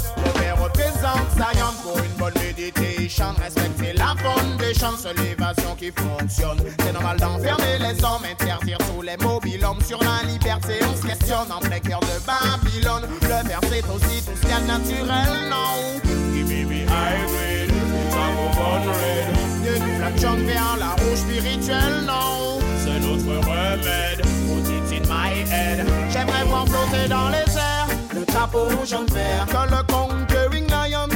[0.76, 3.34] Représente Zion pour une bonne méditation.
[3.42, 6.58] Respecter la foundation, seule l'évasion qui fonctionne.
[6.80, 10.74] C'est normal d'enfermer les hommes, interdire tous les mobiles hommes sur la liberté.
[10.82, 13.08] On se questionne en plein cœur de Babylone.
[13.22, 16.00] Le vert c'est aussi tout ce qu'il y a de naturel, non?
[16.34, 17.72] Give me the high grade,
[19.98, 22.60] la jaune vers la rouge spirituelle, non?
[22.84, 24.20] C'est notre remède,
[24.92, 25.86] in my head.
[26.10, 29.46] J'aimerais voir flotter dans les airs le drapeau jaune vert.
[29.46, 30.05] Que le lion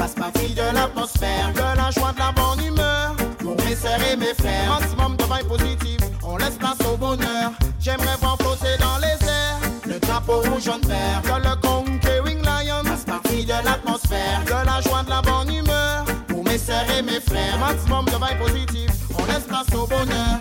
[0.01, 1.53] fasse partie de l'atmosphère.
[1.55, 4.69] Que la joie de la bonne humeur pour mes sœurs et mes frères.
[4.81, 7.53] Maximum de vibes positives, on laisse place au bonheur.
[7.79, 11.21] J'aimerais voir flotter dans les airs le drapeau rouge jaune vert.
[11.23, 14.41] Que le conquering lion fasse partie de l'atmosphère.
[14.47, 17.59] Que la joie de la bonne humeur pour mes sœurs et mes frères.
[17.59, 20.39] Maximum de vibes positives, on laisse place au bonheur.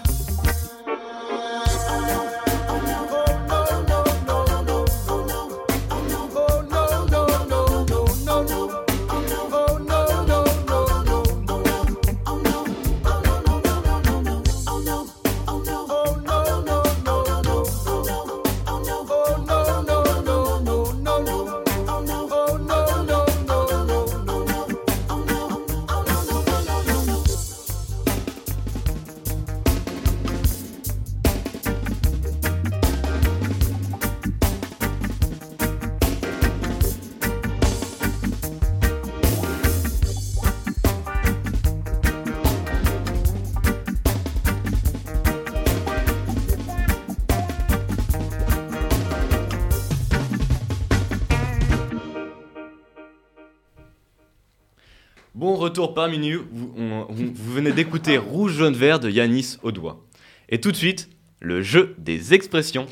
[55.69, 60.03] Retour parmi nous, vous, on- vous venez d'écouter Rouge, Jaune, Vert de Yanis au doigt.
[60.49, 62.85] Et tout de suite, le jeu des expressions.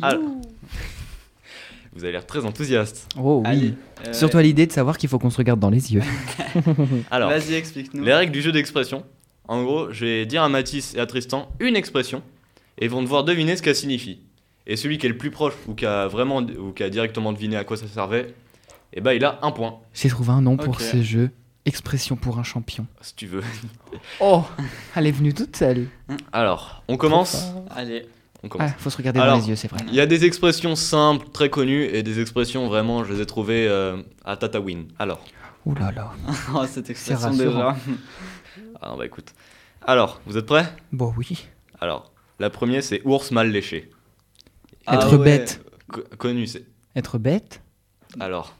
[0.00, 0.20] Alors-
[1.94, 3.08] vous avez l'air très enthousiaste.
[3.18, 3.50] Oh oui.
[3.50, 3.74] Allez,
[4.08, 6.02] euh, Surtout à l'idée de savoir qu'il faut qu'on se regarde dans les yeux.
[7.10, 8.02] Alors, Vas-y, explique-nous.
[8.02, 9.04] les règles du jeu d'expression.
[9.48, 12.22] En gros, je vais dire à Mathis et à Tristan une expression
[12.78, 14.20] et ils vont devoir deviner ce qu'elle signifie.
[14.66, 17.32] Et celui qui est le plus proche ou qui a vraiment ou qui a directement
[17.32, 18.32] deviné à quoi ça servait,
[18.94, 21.30] eh ben il a un point, J'ai trouvé un nom pour ce jeu.
[21.64, 22.86] Expression pour un champion.
[23.02, 23.42] si tu veux.
[24.20, 24.42] Oh,
[24.96, 25.86] elle est venue toute seule.
[26.32, 27.52] Alors, on commence.
[27.70, 28.06] Allez.
[28.42, 28.70] On commence.
[28.72, 29.78] Ah, faut se regarder Alors, dans les yeux, c'est vrai.
[29.86, 33.26] Il y a des expressions simples, très connues, et des expressions vraiment, je les ai
[33.26, 34.86] trouvées euh, à Tatawin.
[34.98, 35.24] Alors,
[35.64, 36.10] Ouh là là.
[36.54, 37.74] Oh, cette expression rassurant.
[37.74, 37.76] déjà.
[38.80, 39.32] ah, bah écoute.
[39.86, 40.66] Alors, vous êtes prêts?
[40.90, 41.46] Bon oui.
[41.80, 43.88] Alors, la première c'est ours mal léché.
[44.88, 45.24] Être Ah ouais.
[45.24, 45.64] bête.
[45.92, 46.64] Co- connu, c'est.
[46.96, 47.62] Être bête
[48.18, 48.56] Alors,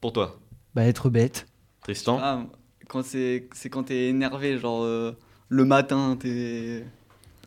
[0.00, 0.38] pour toi,
[0.74, 1.46] Bah être bête.
[1.86, 2.18] Tristan.
[2.20, 2.40] Ah,
[2.88, 5.16] quand c'est c'est quand t'es énervé, genre euh,
[5.48, 6.84] le matin, t'es.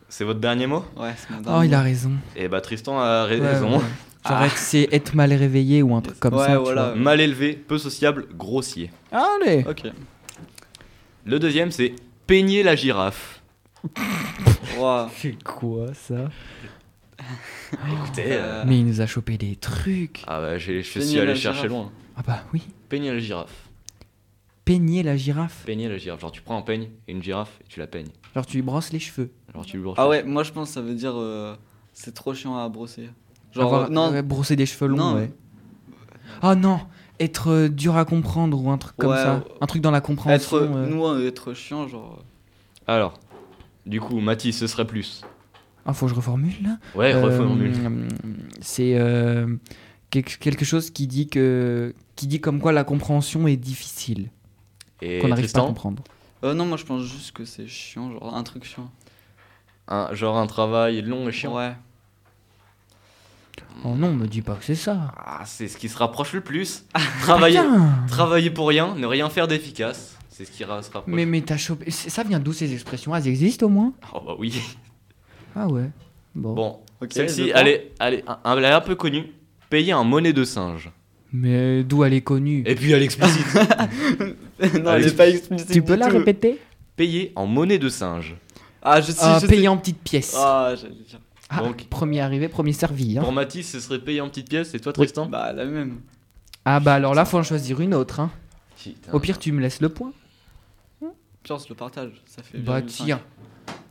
[0.08, 2.12] C'est votre dernier mot Ouais, c'est mon Oh, dernier il a raison.
[2.36, 3.72] Eh bah, Tristan a Ouais, raison.
[3.78, 3.84] ouais.
[4.26, 6.56] Genre être- c'est être mal réveillé ou un truc comme Ouais, ça.
[6.56, 6.94] tu voilà.
[6.94, 8.90] Mal élevé, peu sociable, grossier.
[9.12, 9.62] Allez.
[9.68, 9.82] Ok.
[11.26, 11.92] Le deuxième, c'est
[12.26, 13.42] peigner la girafe.
[15.16, 16.30] C'est quoi ça?
[17.92, 20.22] Écoutez, euh, Mais il nous a chopé des trucs.
[20.26, 21.70] ah bah, j'ai- je suis allé la chercher girafe.
[21.70, 21.92] loin.
[22.16, 22.62] Ah bah oui.
[22.88, 23.68] Peigner la girafe.
[24.70, 25.64] Peigner la girafe.
[25.66, 26.20] Peigner la girafe.
[26.20, 28.08] Genre, tu prends un peigne et une girafe et tu la peignes.
[28.34, 29.30] Genre tu lui brosses les cheveux.
[29.54, 31.56] Genre, tu lui broches Ah les ouais, moi je pense que ça veut dire euh,
[31.92, 33.10] c'est trop chiant à brosser.
[33.52, 35.14] Genre, Avoir- euh, non, ouais, brosser des cheveux longs, Non.
[35.16, 35.32] ouais.
[36.42, 36.80] Ah non,
[37.18, 39.36] être euh, dur à comprendre ou un truc comme Ouais, ça.
[39.38, 39.42] ouais.
[39.60, 40.58] Un truc dans la compréhension.
[40.58, 40.86] être, euh.
[40.88, 42.22] nous, euh, être chiant, genre.
[42.86, 43.18] Alors,
[43.86, 45.22] du coup, Mathis, ce serait plus.
[45.84, 46.78] Ah, faut que je reformule là?
[46.94, 47.72] Ouais, Euh, reformule.
[48.60, 49.56] C'est euh,
[50.10, 54.30] quelque, chose qui dit que qui dit comme quoi la compréhension est difficile,
[55.00, 56.02] qu'on n'arrive pas à comprendre.
[56.44, 58.90] Euh, non, moi je pense juste que c'est chiant, genre un truc chiant.
[59.88, 61.56] un, genre un travail long et chiant.
[61.56, 61.72] Ouais.
[63.84, 65.12] Oh non, me dis pas que c'est ça.
[65.16, 66.84] Ah, c'est ce qui se rapproche le plus.
[68.08, 70.16] travailler, pour rien, ne rien faire d'efficace.
[70.28, 71.04] C'est ce qui se rapproche.
[71.06, 71.90] mais mais t'as chopé.
[71.90, 73.14] Ça vient d'où ces expressions?
[73.14, 73.92] Elles existent au moins?
[74.14, 74.60] Oh bah oui.
[75.56, 75.90] Ah ouais.
[76.32, 76.54] Bon.
[76.54, 77.08] Bon, Ok.
[77.12, 79.32] celle-ci, elle est, elle, est, un- elle est un peu connue.
[79.68, 80.90] Payer en monnaie de singe.
[81.32, 82.62] Mais d'où elle est connue?
[82.66, 83.46] Et puis elle explicite.
[84.82, 85.70] non, elle est pas explicite.
[85.70, 86.18] Tu peux la tout.
[86.18, 86.58] répéter?
[86.96, 88.36] Payer en monnaie de singe.
[88.82, 89.68] Ah, je sais, je Payer sais.
[89.68, 90.34] en petites pièces.
[90.36, 91.20] Ah, j'allais dire.
[91.48, 93.18] Ah, donc- premier arrivé, premier servi.
[93.18, 93.22] hein.
[93.22, 94.74] Pour Mathis, ce serait payer en petites pièces.
[94.74, 95.26] Et toi, Tristan?
[95.26, 96.00] Bah, la même.
[96.64, 98.20] Ah bah alors là, faut en choisir une autre.
[98.20, 98.30] Hein.
[98.82, 99.12] Putain.
[99.12, 100.12] Au pire, tu me laisses le point.
[101.48, 102.10] On se le partage.
[102.26, 102.58] Ça fait.
[102.58, 102.86] Bah 0,5.
[103.04, 103.20] tiens.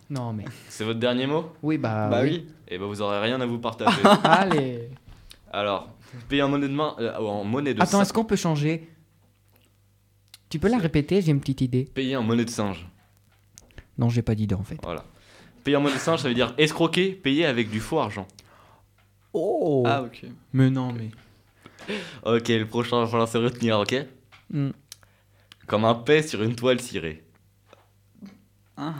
[0.09, 0.45] Non mais.
[0.69, 1.51] C'est votre dernier mot?
[1.63, 2.07] Oui bah.
[2.09, 2.45] Bah oui.
[2.67, 3.97] Et bah vous aurez rien à vous partager.
[4.23, 4.89] Allez.
[5.51, 5.89] Alors,
[6.27, 8.01] payer en monnaie de main, euh, en monnaie de Attends, singe.
[8.03, 8.87] est-ce qu'on peut changer
[10.49, 11.85] Tu peux la répéter J'ai une petite idée.
[11.85, 12.87] Payer en monnaie de singe.
[13.97, 14.77] Non, j'ai pas d'idée en fait.
[14.83, 15.03] Voilà.
[15.63, 18.27] Payer en monnaie de singe, ça veut dire escroquer, payer avec du faux argent.
[19.33, 19.83] Oh.
[19.85, 20.25] Ah, ok.
[20.53, 21.09] Mais non mais.
[22.25, 24.05] Ok, le prochain, il va falloir se retenir, ok
[24.51, 24.71] Hmm.
[25.67, 27.23] Comme un paix sur une toile cirée.
[28.77, 28.95] Hein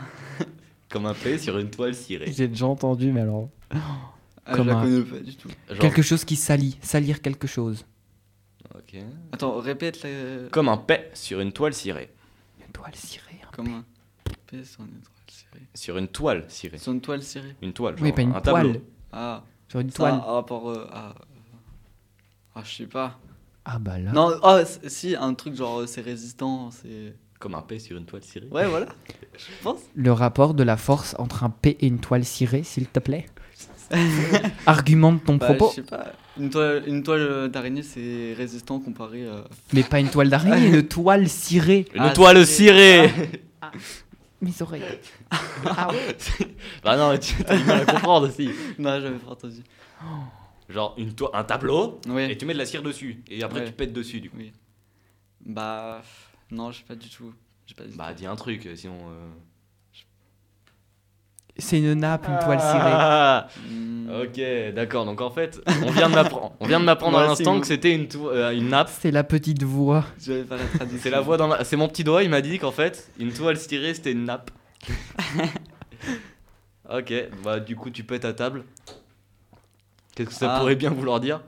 [0.88, 2.30] Comme un paix sur une toile cirée.
[2.32, 3.48] J'ai déjà entendu, mais alors.
[4.50, 5.48] Ah, Comme je la un- connais pas du tout.
[5.68, 7.84] Genre- Quelque chose qui salit, salir quelque chose.
[8.74, 8.96] Ok.
[9.32, 10.48] Attends, répète la.
[10.50, 12.10] Comme un paix sur une toile cirée.
[12.66, 13.40] Une toile cirée.
[13.52, 13.84] Comme un.
[14.46, 15.66] P sur une toile cirée.
[15.74, 16.78] Sur une toile cirée.
[16.78, 17.54] Sur une toile cirée.
[17.62, 18.70] Une toile, genre Oui, pas une un tableau.
[18.72, 18.82] toile.
[19.12, 20.20] Ah, Sur une ça a toile.
[20.20, 21.14] un rapport euh, à.
[22.54, 23.18] Ah, je sais pas.
[23.64, 24.12] Ah bah là.
[24.12, 27.14] Non, ah, c- si, un truc genre euh, c'est résistant, c'est.
[27.38, 28.48] Comme un paix sur une toile cirée.
[28.50, 28.86] Ouais, voilà.
[29.38, 29.78] Je pense.
[29.94, 33.26] Le rapport de la force entre un P et une toile cirée, s'il te plaît.
[34.66, 35.70] Argumente ton Bah, propos.
[35.70, 36.12] je sais pas.
[36.38, 39.44] Une toile, une toile euh, d'araignée, c'est résistant comparé à.
[39.72, 41.86] Mais pas une toile d'araignée, une toile cirée.
[41.94, 43.08] Une Ah, toile cirée.
[43.08, 43.42] cirée
[44.40, 44.82] Mes oreilles.
[45.66, 46.16] Ah ouais.
[46.82, 48.50] Bah non, mais tu as du mal à comprendre aussi.
[48.78, 49.62] Non, j'avais pas entendu.
[50.70, 53.22] Genre une toi un tableau, et tu mets de la cire dessus.
[53.28, 53.66] Et après Ouais.
[53.66, 54.36] tu pètes dessus, du coup.
[54.38, 54.52] Oui.
[55.44, 56.02] Bah.
[56.50, 57.32] Non, je sais pas du tout.
[57.66, 57.96] J'ai pas dit.
[57.96, 58.94] Bah dis un truc, euh, sinon...
[59.10, 59.28] euh,
[61.60, 62.80] C'est une nappe, une toile cirée.
[62.92, 63.46] Ah,
[64.22, 65.04] ok, d'accord.
[65.04, 67.94] Donc en fait, on vient de m'apprendre, on vient de m'apprendre à l'instant que c'était
[67.94, 68.90] une, euh, une nappe.
[69.00, 70.04] C'est la petite voix.
[70.20, 70.98] J'avais pas la traduction.
[71.02, 71.62] C'est la voix dans ma...
[71.64, 74.50] C'est mon petit doigt, il m'a dit qu'en fait, une toile cirée, c'était une nappe.
[76.90, 77.12] ok,
[77.44, 78.64] bah du coup, tu pètes à table.
[80.14, 80.58] Qu'est-ce que ça Ah.
[80.58, 81.40] pourrait bien vouloir dire?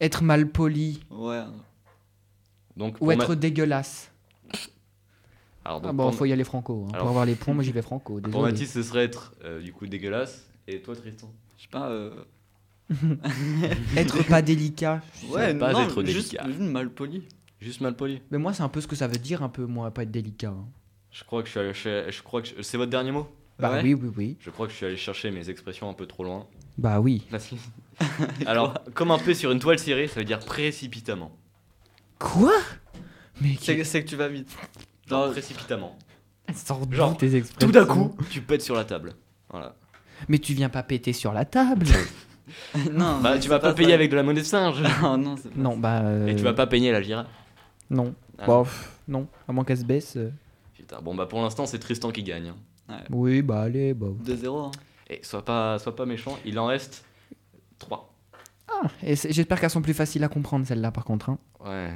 [0.00, 1.00] Être mal poli.
[1.10, 1.42] Ouais.
[2.76, 4.10] donc, Ou être ma- dégueulasse.
[5.68, 6.84] Alors, donc, Ah bon, pour, faut y aller franco.
[6.86, 6.88] hein.
[6.94, 8.20] Alors- Pour avoir les points, moi j'y vais franco.
[8.30, 8.40] pour.
[8.42, 10.48] Mathis, ce serait être euh, du coup dégueulasse.
[10.66, 11.30] Et toi, Tristan?
[11.58, 11.90] Je sais pas.
[11.90, 12.10] Euh...
[13.96, 15.02] Être pas délicat.
[15.28, 16.46] Ouais, pas non, être juste, délicat.
[16.46, 17.22] juste mal poli.
[17.60, 18.22] Juste mal poli.
[18.30, 20.10] Mais moi, c'est un peu ce que ça veut dire, un peu, moi, pas être
[20.10, 20.48] délicat.
[20.48, 20.64] hein.
[21.10, 23.26] Je crois que je suis allé cher- je crois que je- c'est votre dernier mot?
[23.58, 23.82] Bah Ouais.
[23.82, 24.36] oui, oui, oui.
[24.40, 26.46] Je crois que je suis allé chercher mes expressions un peu trop loin.
[26.78, 27.26] Bah oui.
[28.46, 31.32] Alors, comme un peu sur une toile cirée, ça veut dire précipitamment.
[32.18, 32.52] Quoi?
[33.42, 34.56] Mais c'est que tu vas vite.
[35.08, 35.96] Genre précipitamment.
[36.48, 39.14] D'où Genre, tes expressions Tout d'un coup, tu pètes sur la table.
[39.50, 39.74] Voilà.
[40.28, 41.86] Mais tu viens pas péter sur la table
[42.92, 43.94] non, Bah, mais tu c'est vas pas payer ça.
[43.94, 44.82] avec de la monnaie de singe.
[45.02, 46.00] Non, non, c'est pas Non, bah.
[46.02, 47.26] euh, Et tu vas pas peigner la girafe.
[47.90, 48.14] Non.
[48.38, 48.62] Ah Bah, non.
[48.64, 49.28] pff, non.
[49.46, 50.16] À moins qu'elle se baisse.
[50.16, 50.30] euh.
[50.74, 52.52] Putain, bon bah pour l'instant c'est Tristan qui gagne.
[52.88, 53.00] hein.
[53.10, 54.06] Oui, bah allez, bah.
[54.24, 54.66] 2-0.
[54.66, 54.70] hein.
[55.10, 57.04] Et sois pas, sois pas méchant, il en reste
[57.78, 58.10] 3.
[58.70, 61.28] Ah, et c'est- j'espère qu'elles sont plus faciles à comprendre, celles-là, par contre.
[61.30, 61.38] hein.
[61.64, 61.90] Ouais.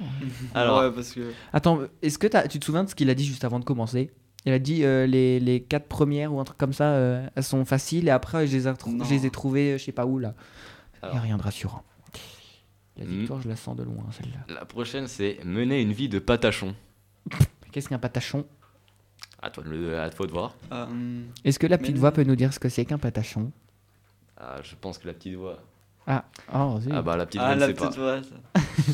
[0.54, 1.32] Alors, Ouais, parce que.
[1.52, 4.10] Attends, est-ce que tu te souviens de ce qu'il a dit juste avant de commencer?
[4.46, 7.44] Il a dit euh, les, les quatre premières ou un truc comme ça, euh, elles
[7.44, 9.04] sont faciles et après je les ai, trou- Non.
[9.04, 10.34] je les ai trouvées, euh, je sais pas où là.
[11.02, 11.82] Il n'y a rien de rassurant.
[12.98, 13.08] La Hmm.
[13.08, 14.54] victoire, je la sens de loin, celle-là.
[14.54, 16.74] la prochaine c'est mener une vie de patachon.
[17.72, 18.44] Qu'est-ce qu'un patachon?
[19.42, 20.54] À toi de, le- à toi de voir.
[20.72, 23.50] euh, Est-ce que la petite Mais- voix peut nous dire ce que c'est qu'un patachon?
[24.36, 25.58] Ah, je pense que la petite voix.
[26.06, 26.78] Ah, oh.
[26.92, 28.20] Ah bah la petite Ah, voix la sait petite pas.
[28.20, 28.22] voix.
[28.22, 28.60] ça.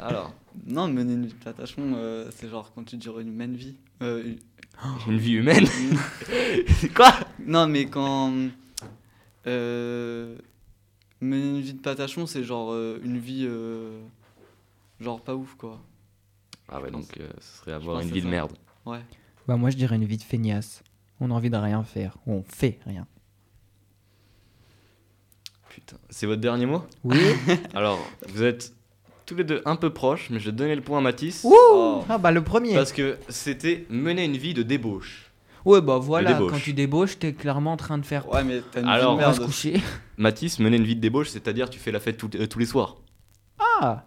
[0.00, 0.32] Alors,
[0.66, 3.76] Non, mener une vie de patachon, euh, c'est genre quand tu dures une humaine vie.
[4.02, 4.38] Euh, une-
[5.12, 5.66] une vie humaine.
[6.94, 7.12] Quoi?
[7.44, 8.32] Non, mais quand.
[9.46, 10.36] Euh,
[11.20, 13.44] mener une vie de patachon, c'est genre euh, une vie.
[13.46, 14.00] euh,
[15.00, 15.80] genre pas ouf, quoi.
[16.68, 18.30] Ah ouais, donc euh, ce serait avoir une vie de ça.
[18.30, 18.52] merde.
[18.86, 19.00] Ouais.
[19.48, 20.82] Bah moi je dirais une vie de feignasse.
[21.20, 22.16] On a envie de rien faire.
[22.26, 23.06] Ou on fait rien.
[25.68, 26.82] Putain, c'est votre dernier mot?
[27.04, 27.18] Oui.
[27.74, 28.72] Alors, vous êtes
[29.30, 31.42] tous les deux un peu proches, mais je vais donner le point à Mathis.
[31.48, 32.02] Oh.
[32.08, 32.74] ah bah le premier.
[32.74, 35.30] Parce que c'était mener une vie de débauche.
[35.64, 38.28] Ouais bah voilà, quand tu débauches, t'es clairement en train de faire...
[38.32, 39.34] Ouais, mais t'as une Alors, vie de merde.
[39.36, 39.80] se coucher.
[40.18, 42.66] Mathis, mener une vie de débauche, c'est-à-dire tu fais la fête tout- euh, tous les
[42.66, 42.96] soirs.
[43.80, 44.04] Ah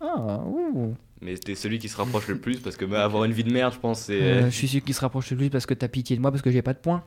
[0.00, 0.94] Ah, ouh.
[1.20, 3.52] Mais t'es celui qui se rapproche le plus parce que bah, avoir une vie de
[3.52, 4.20] merde, je pense, c'est.
[4.20, 6.30] Euh, je suis sûr qu'il se rapproche le plus parce que t'as pitié de moi
[6.30, 7.02] parce que j'ai pas de points.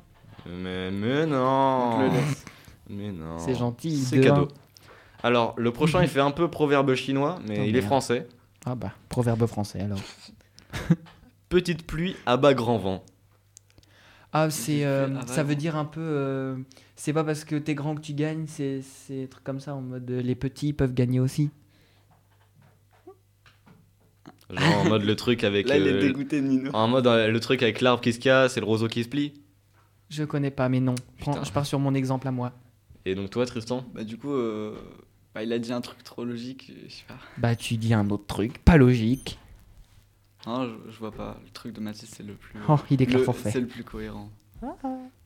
[0.48, 2.46] Mais, mais non le laisse.
[2.90, 3.98] Mais non C'est gentil.
[3.98, 4.48] C'est de cadeau.
[5.24, 8.28] Alors, le prochain, il fait un peu proverbe chinois, mais Oh, il est français.
[8.66, 10.00] Ah bah, proverbe français alors.
[11.50, 13.04] Petite pluie abat grand vent.
[14.32, 16.00] Ah, c'est, euh, Ah, ça veut dire un peu.
[16.02, 16.56] euh,
[16.96, 19.82] c'est pas parce que t'es grand que tu gagnes, c'est, c'est trucs comme ça en
[19.82, 21.50] mode euh, les petits peuvent gagner aussi.
[24.52, 25.68] Genre en mode le truc avec.
[25.68, 26.72] Là, il est dégoûté, Nino.
[26.74, 29.10] en mode euh, le truc avec l'arbre qui se casse et le roseau qui se
[29.10, 29.34] plie.
[30.10, 30.96] Je connais pas, mais non.
[31.20, 32.52] Prends- je pars sur mon exemple à moi.
[33.06, 33.86] Et donc toi, Tristan?
[33.94, 34.76] Bah, du coup, euh,
[35.40, 36.72] bah, il a dit un truc trop logique.
[36.86, 37.16] Je sais pas.
[37.38, 39.40] Bah, tu dis un autre truc, pas logique.
[40.46, 41.38] Non, je, je vois pas.
[41.46, 42.60] Le truc de Mathis, c'est le plus.
[42.68, 43.52] Oh, il déclare forfait.
[43.52, 44.30] C'est le plus cohérent.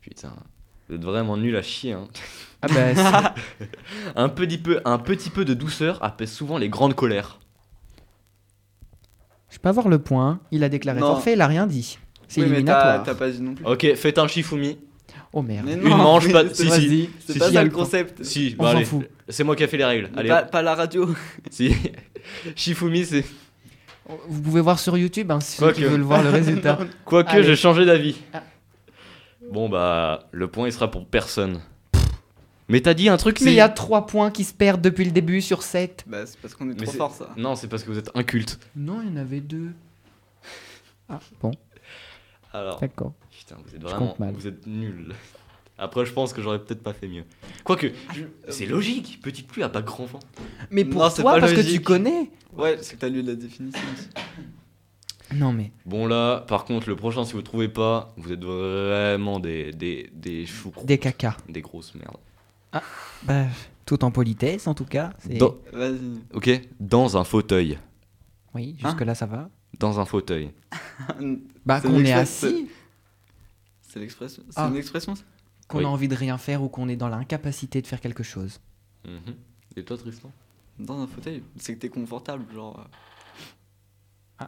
[0.02, 0.34] Putain.
[0.88, 1.94] Vous êtes vraiment nul à chier.
[1.94, 2.08] Hein.
[2.62, 3.34] Ah bah,
[4.16, 7.40] Un, petit peu, un petit peu de douceur apaise souvent les grandes colères.
[9.50, 10.40] je peux avoir le point.
[10.52, 11.08] Il a déclaré Non.
[11.08, 11.98] forfait, il a rien dit.
[12.28, 13.04] C'est Oui, éliminatoire.
[13.04, 13.66] t'as pas dit non plus.
[13.66, 14.78] Ok, faites un Shifumi.
[15.36, 15.66] Oh merde.
[15.66, 17.10] Mais Une non, manche, pas- c'est si, pas- si.
[17.26, 18.24] C'est Si, pas si, ça le concept.
[18.24, 18.86] Si, On s'en allez.
[18.86, 19.06] fout.
[19.28, 20.10] C'est moi qui ai fait les règles.
[20.16, 21.10] Allez, pas, la radio.
[21.50, 21.76] Si.
[22.56, 23.26] Shifumi, c'est.
[24.28, 26.78] Vous pouvez voir sur YouTube hein, si ceux qui veulent voir le résultat.
[27.06, 28.18] Quoique, j'ai changé d'avis.
[28.34, 28.44] Ah.
[29.52, 31.62] Bon, bah, le point, il sera pour personne.
[32.70, 35.04] Mais t'as dit un truc, Mais il y a 3 points qui se perdent depuis
[35.06, 36.06] le début sur 7.
[36.08, 37.30] Bah, c'est parce qu'on est Mais trop fort, ça.
[37.38, 38.60] Non, c'est parce que vous êtes inculte.
[38.76, 39.72] Non, il y en avait deux.
[41.10, 41.52] Ah, bon,
[42.54, 43.14] Alors, d'accord.
[43.56, 44.16] Putain, vous êtes vraiment.
[44.34, 45.14] Vous êtes nuls.
[45.78, 47.24] Après, je pense que j'aurais peut-être pas fait mieux.
[47.64, 49.20] Quoique, je- c'est logique.
[49.24, 50.20] Petite pluie a pas grand vent.
[50.70, 52.30] Mais pour Non, c'est toi, parce que tu connais.
[52.56, 54.10] Ouais, c'est que t'as lu la définition aussi.
[55.36, 55.72] Non, mais.
[55.88, 60.12] Bon, là, par contre, le prochain, si vous trouvez pas, vous êtes vraiment des, des,
[60.14, 60.86] des choucroutes.
[60.86, 61.38] Des cacas.
[61.50, 62.18] Des grosses merdes.
[63.24, 63.46] Bah,
[63.86, 65.12] tout en politesse, en tout cas.
[65.18, 66.20] c'est- Dans- Vas-y.
[66.34, 67.80] Ok Dans un fauteuil.
[68.54, 69.50] Oui, jusque-là, ça va.
[69.80, 70.52] Dans un fauteuil.
[71.66, 72.68] Bah, qu'on est assis,
[73.94, 74.42] C'est l'expression.
[74.50, 74.68] C'est Ah.
[74.70, 75.24] une expression, ça?
[75.68, 75.86] Qu'on Oui.
[75.86, 78.60] a envie de rien faire ou qu'on est dans l'incapacité de faire quelque chose.
[79.06, 79.36] Mhm.
[79.76, 80.32] Et toi, Tristan?
[80.80, 81.44] Dans un fauteuil.
[81.58, 82.88] C'est que t'es confortable, genre.
[84.42, 84.46] euh,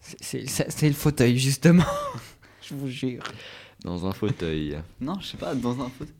[0.00, 1.84] C'est- C'est le fauteuil, justement.
[2.62, 3.22] Je vous jure.
[3.84, 4.80] Dans un fauteuil.
[5.00, 6.14] Non, je sais pas, dans un fauteuil.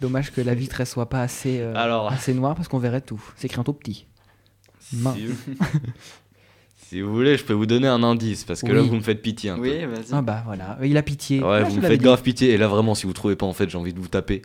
[0.00, 2.10] Dommage que la vitre elle soit pas assez, euh, Alors.
[2.10, 3.22] assez noire parce qu'on verrait tout.
[3.36, 4.06] C'est écrit en tout petit.
[4.94, 5.18] Mince.
[6.90, 7.08] Si vous...
[7.08, 9.50] si voulez, je peux vous donner un indice parce que là, vous me faites pitié
[9.50, 9.62] un peu.
[9.62, 10.06] Oui, vas-y.
[10.10, 11.40] Ah bah voilà, il a pitié.
[11.40, 12.04] Ouais, vous me faites dit.
[12.04, 12.50] grave pitié.
[12.50, 14.42] Et là, vraiment, si vous trouvez pas, en fait, j'ai envie de vous taper.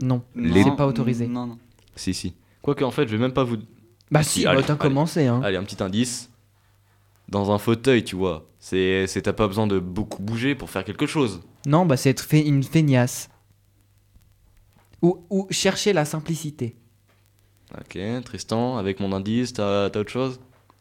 [0.00, 1.26] Non, Les- c'est pas autorisé.
[1.26, 1.58] Non, non.
[1.96, 2.34] Si, si.
[2.62, 3.56] Quoique, en fait, je vais même pas vous.
[4.12, 5.26] Bah si, Allez, bah, t'as commencé.
[5.26, 5.40] Hein.
[5.42, 6.30] Allez, un petit indice.
[7.28, 8.46] Dans un fauteuil, tu vois.
[8.60, 11.40] C'est, c'est- t'as pas besoin de beaucoup bouger pour faire quelque chose.
[11.66, 13.28] Non, bah c'est être fait une feignasse.
[15.02, 16.76] Ou, ou chercher la simplicité.
[17.76, 20.40] Ok, Tristan, avec mon indice, t'as t'as autre chose?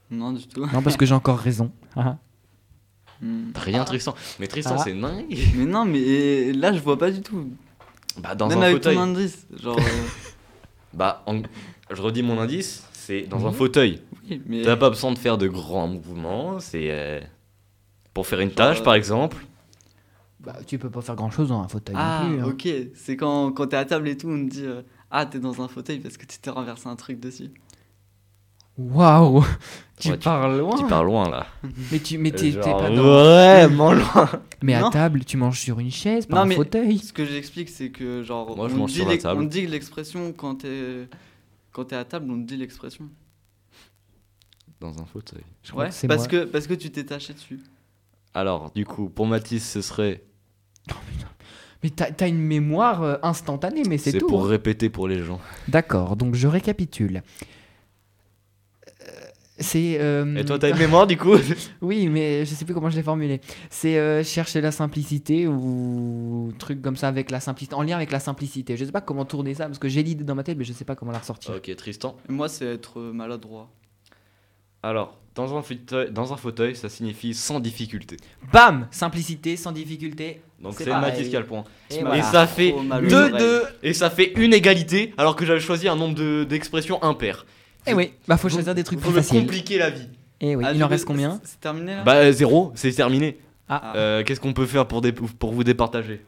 [0.09, 0.65] Non, du tout.
[0.65, 1.71] Non, parce que j'ai encore raison.
[1.95, 2.17] Ah.
[3.53, 4.13] T'as rien, Tristan.
[4.39, 4.81] Mais Tristan, Ah.
[4.83, 5.25] c'est dingue.
[5.55, 7.49] Mais non, mais là, je vois pas du tout.
[8.19, 8.95] Bah, dans Même un avec fauteuil.
[8.95, 9.45] ton indice.
[9.61, 9.77] Genre.
[9.77, 9.81] euh,
[10.93, 11.41] Bah, en-
[11.91, 13.55] je redis mon indice, c'est dans un Mhm.
[13.55, 14.01] fauteuil.
[14.29, 14.61] oui, mais.
[14.63, 17.19] T'as pas besoin de faire de grands mouvements, c'est euh,
[18.13, 19.37] pour faire une Genre, tâche euh, par exemple.
[20.39, 22.41] Bah, tu peux pas faire grand chose dans un fauteuil Ah, non plus.
[22.41, 22.45] hein.
[22.85, 22.89] ok.
[22.95, 24.81] C'est quand, quand t'es à table et tout, on te dit euh,
[25.11, 27.49] Ah, t'es dans un fauteuil parce que tu t'es renversé un truc dessus.
[28.77, 29.43] Waouh
[29.99, 31.47] Tu Ouais, tu- parles loin Tu pars loin là.
[31.91, 33.01] Mais tu mais t'es Genre, pas dans...
[33.01, 34.29] Vraiment loin.
[34.61, 34.89] Mais à Non.
[34.91, 36.99] table, tu manges sur une chaise, pas Non, un mais- fauteuil.
[36.99, 38.55] Ce que j'explique, c'est que genre.
[38.55, 39.41] Moi, je on mange dit sur la l'ex- table.
[39.41, 41.07] On dit l'expression quand t'es.
[41.71, 43.05] Quand t'es à table, on te dit l'expression.
[44.79, 45.41] Dans un fauteuil.
[45.63, 46.27] Je crois Ouais, que c'est parce moi.
[46.27, 47.59] que, parce que tu t'es taché dessus.
[48.35, 50.23] Alors, du coup, pour Mathis, ce serait.
[51.83, 54.27] Mais t'as t'as une mémoire euh, instantanée, mais c'est C'est tout.
[54.27, 54.49] pour hein.
[54.49, 55.39] répéter pour les gens.
[55.67, 57.21] D'accord, donc je récapitule.
[59.59, 59.97] C'est.
[59.99, 61.35] euh, Et toi, t'as une mémoire du coup
[61.81, 63.41] Oui, mais je sais plus comment je l'ai formulé.
[63.69, 68.11] C'est euh, chercher la simplicité ou truc comme ça avec la simplicité, en lien avec
[68.11, 68.77] la simplicité.
[68.77, 70.73] Je sais pas comment tourner ça parce que j'ai l'idée dans ma tête, mais je
[70.73, 71.55] sais pas comment la ressortir.
[71.55, 72.15] Ok, Tristan.
[72.29, 73.69] Et moi, c'est être maladroit.
[74.83, 78.17] Alors, dans un fauteuil, dans un fauteuil ça signifie sans difficulté.
[78.53, 80.41] Bam Simplicité, sans difficulté.
[80.61, 80.85] Donc C'est.
[80.89, 81.63] Mathis qui a le point.
[81.89, 82.23] Et Et voilà.
[82.23, 83.37] ça fait Trop mal aux 2 oreilles.
[83.39, 87.45] 2 et ça fait une égalité alors que j'avais choisi un nombre de- d'expressions impair.
[87.87, 89.41] Eh oui, bah faut choisir des trucs plus faciles.
[89.41, 90.07] compliquer la vie.
[90.41, 92.91] Eh oui, Ah, il du en coup, reste combien C'est terminé là Bah zéro, c'est
[92.91, 93.39] terminé.
[93.69, 96.23] Ah, Euh, Qu'est-ce qu'on peut faire pour, dé- pour vous départager?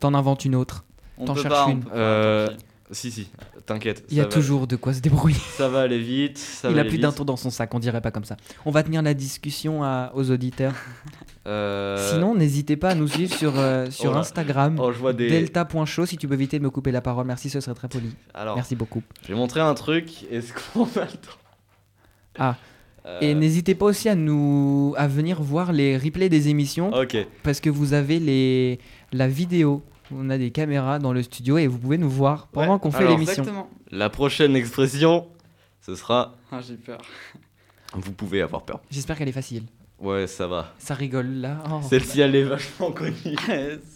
[0.00, 0.84] T'en inventes une autre.
[1.18, 1.80] On t'en peut cherches pas, on une.
[1.84, 2.58] peut pas, Euh, tant pis.
[2.90, 3.30] Si si,
[3.64, 4.04] t'inquiète.
[4.10, 5.38] Il y a ça va- toujours de quoi se débrouiller.
[5.56, 6.36] Ça va aller vite.
[6.36, 7.02] Ça il va a aller plus vite.
[7.02, 8.36] d'un tour dans son sac, on dirait pas comme ça.
[8.66, 10.74] On va tenir la discussion à- aux auditeurs.
[11.46, 14.16] Euh, Sinon, n'hésitez pas à nous suivre sur, euh, sur Oh.
[14.18, 14.78] Instagram.
[14.80, 15.28] oh, je vois des.
[15.28, 17.26] Delta.show si tu peux éviter de me couper la parole.
[17.26, 18.14] Merci, ce serait très poli.
[18.34, 19.02] Alors, Merci beaucoup.
[19.22, 20.24] je vais montrer un truc.
[20.30, 21.38] Est-ce qu'on a le temps
[22.38, 22.56] Ah.
[23.04, 27.16] Euh, Et n'hésitez pas aussi à nous à venir voir les replays des émissions Ok.
[27.42, 28.78] parce que vous avez les
[29.12, 29.82] la vidéo.
[30.14, 32.92] On a des caméras dans le studio et vous pouvez nous voir pendant Ouais, qu'on
[32.92, 33.44] fait l'émission.
[33.90, 35.26] La prochaine expression,
[35.84, 36.36] ce sera.
[36.52, 37.00] Ah, j'ai peur.
[37.94, 38.80] Vous pouvez avoir peur.
[38.90, 39.64] J'espère qu'elle est facile.
[40.02, 40.74] Ouais, ça va.
[40.78, 41.62] Ça rigole là.
[41.70, 41.80] Oh.
[41.88, 43.14] Celle-ci, elle est vachement connue.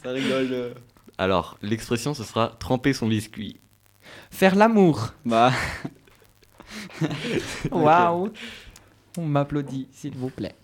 [0.03, 0.49] ça rigole.
[0.53, 0.75] euh.
[1.19, 3.59] Alors, l'expression, ce sera tremper son biscuit.
[4.31, 5.13] Faire l'amour.
[5.25, 5.53] Bah,
[7.71, 8.31] Waouh.
[9.19, 10.55] On m'applaudit, s'il vous plaît.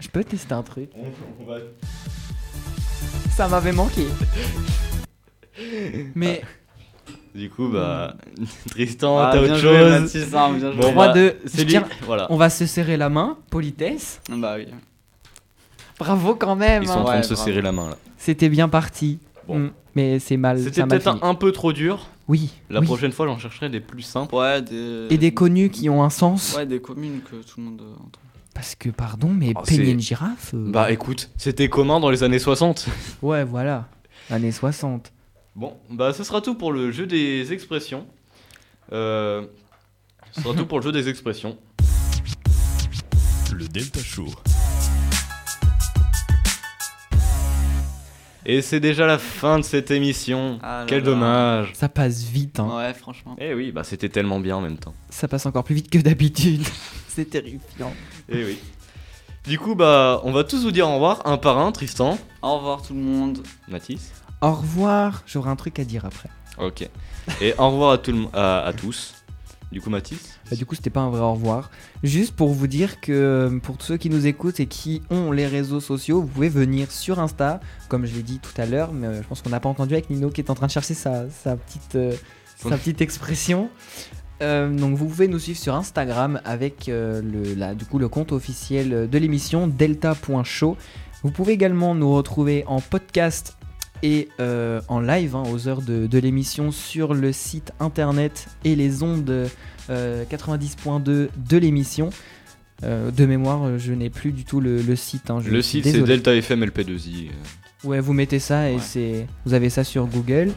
[0.00, 0.90] Je peux tester un truc?
[3.30, 4.06] Ça m'avait manqué.
[6.14, 6.42] Mais
[7.34, 8.16] Du coup, bah.
[8.70, 10.80] Tristan, ah, t'as bien autre joué, chose Mathis, hein, bien joué.
[10.80, 11.70] Bon, 3, bah, 2, C'est je lui.
[11.70, 12.26] tiens- Voilà.
[12.30, 14.20] on va se serrer la main, politesse.
[14.30, 14.66] Bah oui.
[15.98, 16.82] Bravo quand même.
[16.82, 17.00] Ils sont hein.
[17.00, 17.48] en train Ouais, de se bravo.
[17.48, 17.96] serrer la main là.
[18.16, 19.18] C'était bien parti.
[19.46, 19.58] Bon.
[19.58, 20.60] Mm, Mais c'est mal.
[20.62, 22.06] C'était peut-être un, un peu trop dur.
[22.28, 22.50] Oui.
[22.70, 22.86] La oui.
[22.86, 24.34] prochaine fois, j'en chercherai des plus simples.
[24.34, 25.06] Ouais, des.
[25.10, 26.54] Et des connus qui ont un sens.
[26.56, 28.20] Ouais, des communes que tout le monde euh, entend.
[28.54, 30.52] Parce que, pardon, mais Oh, peigner une girafe.
[30.54, 32.86] euh, Bah écoute, c'était commun dans les années 60.
[33.22, 33.86] Ouais, voilà.
[34.30, 35.12] Années 60.
[35.56, 38.06] Bon, bah ce sera tout pour le jeu des expressions.
[38.92, 39.46] Euh,
[40.32, 41.56] ce sera tout pour le jeu des expressions.
[43.54, 44.26] Le Delta Show.
[48.50, 50.58] Et c'est déjà la fin de cette émission.
[50.62, 51.04] Ah là Quel là.
[51.04, 51.72] dommage.
[51.74, 52.58] Ça passe vite.
[52.58, 52.78] Hein.
[52.78, 53.36] Ouais, franchement.
[53.38, 54.94] Eh oui, bah c'était tellement bien en même temps.
[55.10, 56.62] Ça passe encore plus vite que d'habitude.
[57.08, 57.92] c'est terrifiant.
[58.30, 58.58] Eh oui.
[59.46, 62.56] Du coup, bah on va tous vous dire au revoir, un par un, Tristan, Au
[62.56, 63.42] revoir tout le monde.
[63.68, 64.12] Mathis.
[64.40, 65.24] Au revoir.
[65.26, 66.30] J'aurai un truc à dire après.
[66.56, 66.88] Ok.
[67.42, 69.17] Et au revoir à, tout le, à tous.
[69.70, 70.38] Du coup, Mathis.
[70.50, 71.70] Bah, du coup, c'était pas un vrai au revoir.
[72.02, 75.30] Juste pour vous dire que euh, pour tous ceux qui nous écoutent et qui ont
[75.30, 78.92] les réseaux sociaux, vous pouvez venir sur Insta, comme je l'ai dit tout à l'heure,
[78.94, 80.70] mais euh, je pense qu'on n'a pas entendu avec Nino qui est en train de
[80.72, 82.14] chercher sa, sa petite, euh,
[82.56, 83.68] sa petite expression.
[84.40, 88.08] Euh, donc vous pouvez nous suivre sur Instagram avec euh, le, la- du coup, le
[88.08, 90.78] compte officiel de l'émission delta.show.
[91.24, 93.57] Vous pouvez également nous retrouver en podcast
[94.02, 98.74] et euh, en live hein, aux heures de, de l'émission sur le site internet et
[98.76, 99.48] les ondes
[99.90, 101.00] euh, 90.2
[101.36, 102.10] de l'émission.
[102.84, 105.30] Euh, de mémoire, euh, je n'ai plus du tout le, le site.
[105.30, 106.12] hein, je Le site c'est désolé.
[106.14, 107.30] Delta FM LP2I.
[107.84, 108.80] Ouais, vous mettez ça et Ouais.
[108.80, 110.52] c'est, vous avez ça sur Google.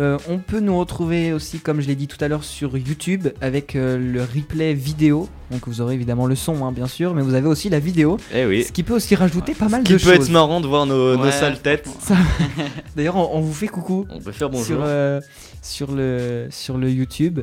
[0.00, 3.28] Euh, on peut nous retrouver aussi, comme je l'ai dit tout à l'heure, sur YouTube
[3.42, 5.28] avec euh, le replay vidéo.
[5.50, 8.16] Donc vous aurez évidemment le son, hein, bien sûr, mais vous avez aussi la vidéo,
[8.34, 8.64] Eh oui.
[8.64, 10.26] ce qui peut aussi rajouter pas mal Qui de peut choses.
[10.26, 11.90] être marrant de voir nos, sales têtes.
[12.96, 14.64] D'ailleurs, on, on vous fait coucou On peut faire bonjour.
[14.66, 15.20] sur, euh,
[15.60, 17.40] sur, le, sur le YouTube.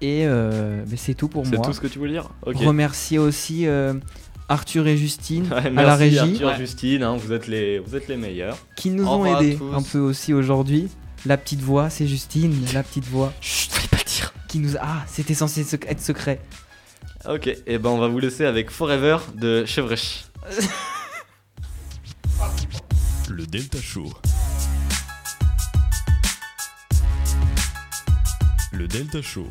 [0.00, 1.66] Et euh, mais c'est tout pour C'est moi.
[1.66, 2.54] tout ce que tu voulais dire Ok.
[2.58, 3.94] Remercier aussi euh,
[4.48, 6.56] Arthur et Justine Ouais, à merci la régie Arthur, Ouais.
[6.56, 8.56] Justine, hein, vous, êtes les, vous êtes les meilleurs.
[8.76, 10.86] qui nous Au ont aidés un peu aussi aujourd'hui.
[11.26, 14.32] La petite voix, c'est Justine, la petite voix Chut, fallait pas le dire.
[14.48, 14.80] qui nous a...
[14.82, 16.40] Ah, c'était censé être secret.
[17.28, 20.24] Ok, et ben on va vous laisser avec Forever de Chevrech.
[23.28, 24.10] Le Delta Show.
[28.72, 29.46] Le Delta Show.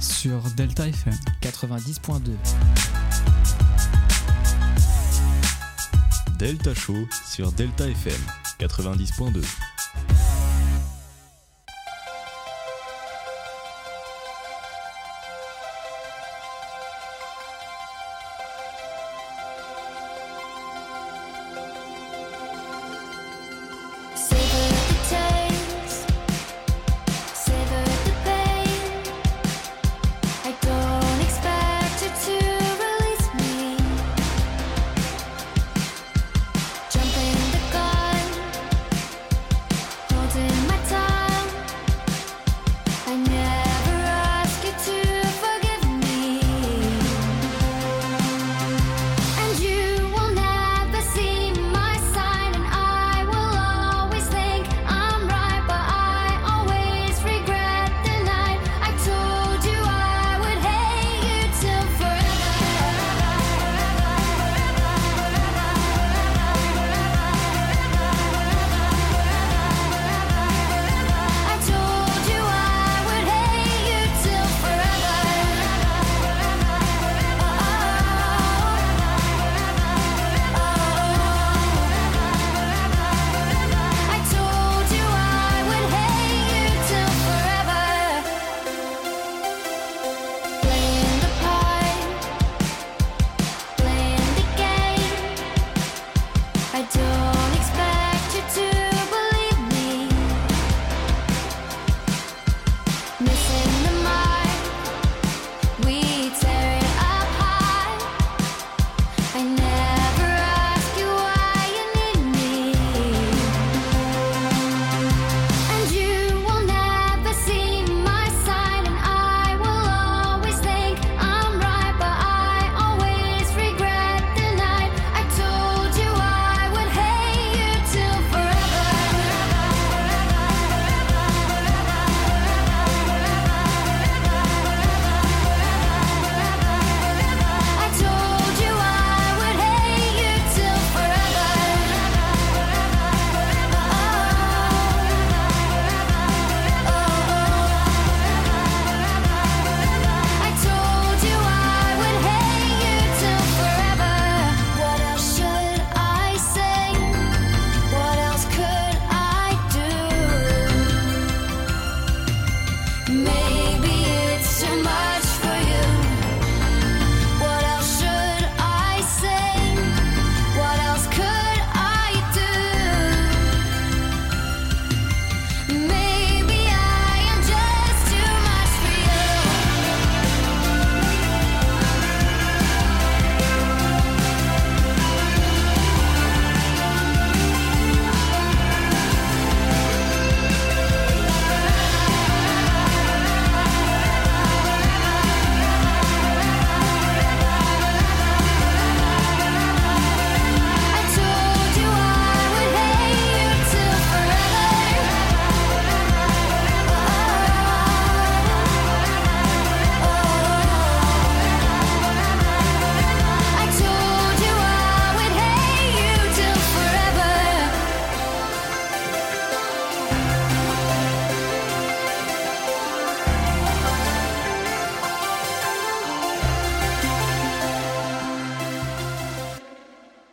[0.00, 1.14] Sur Delta FM.
[1.42, 2.30] 90.2.
[6.38, 8.20] Delta Show sur Delta FM
[8.58, 9.44] 90.2.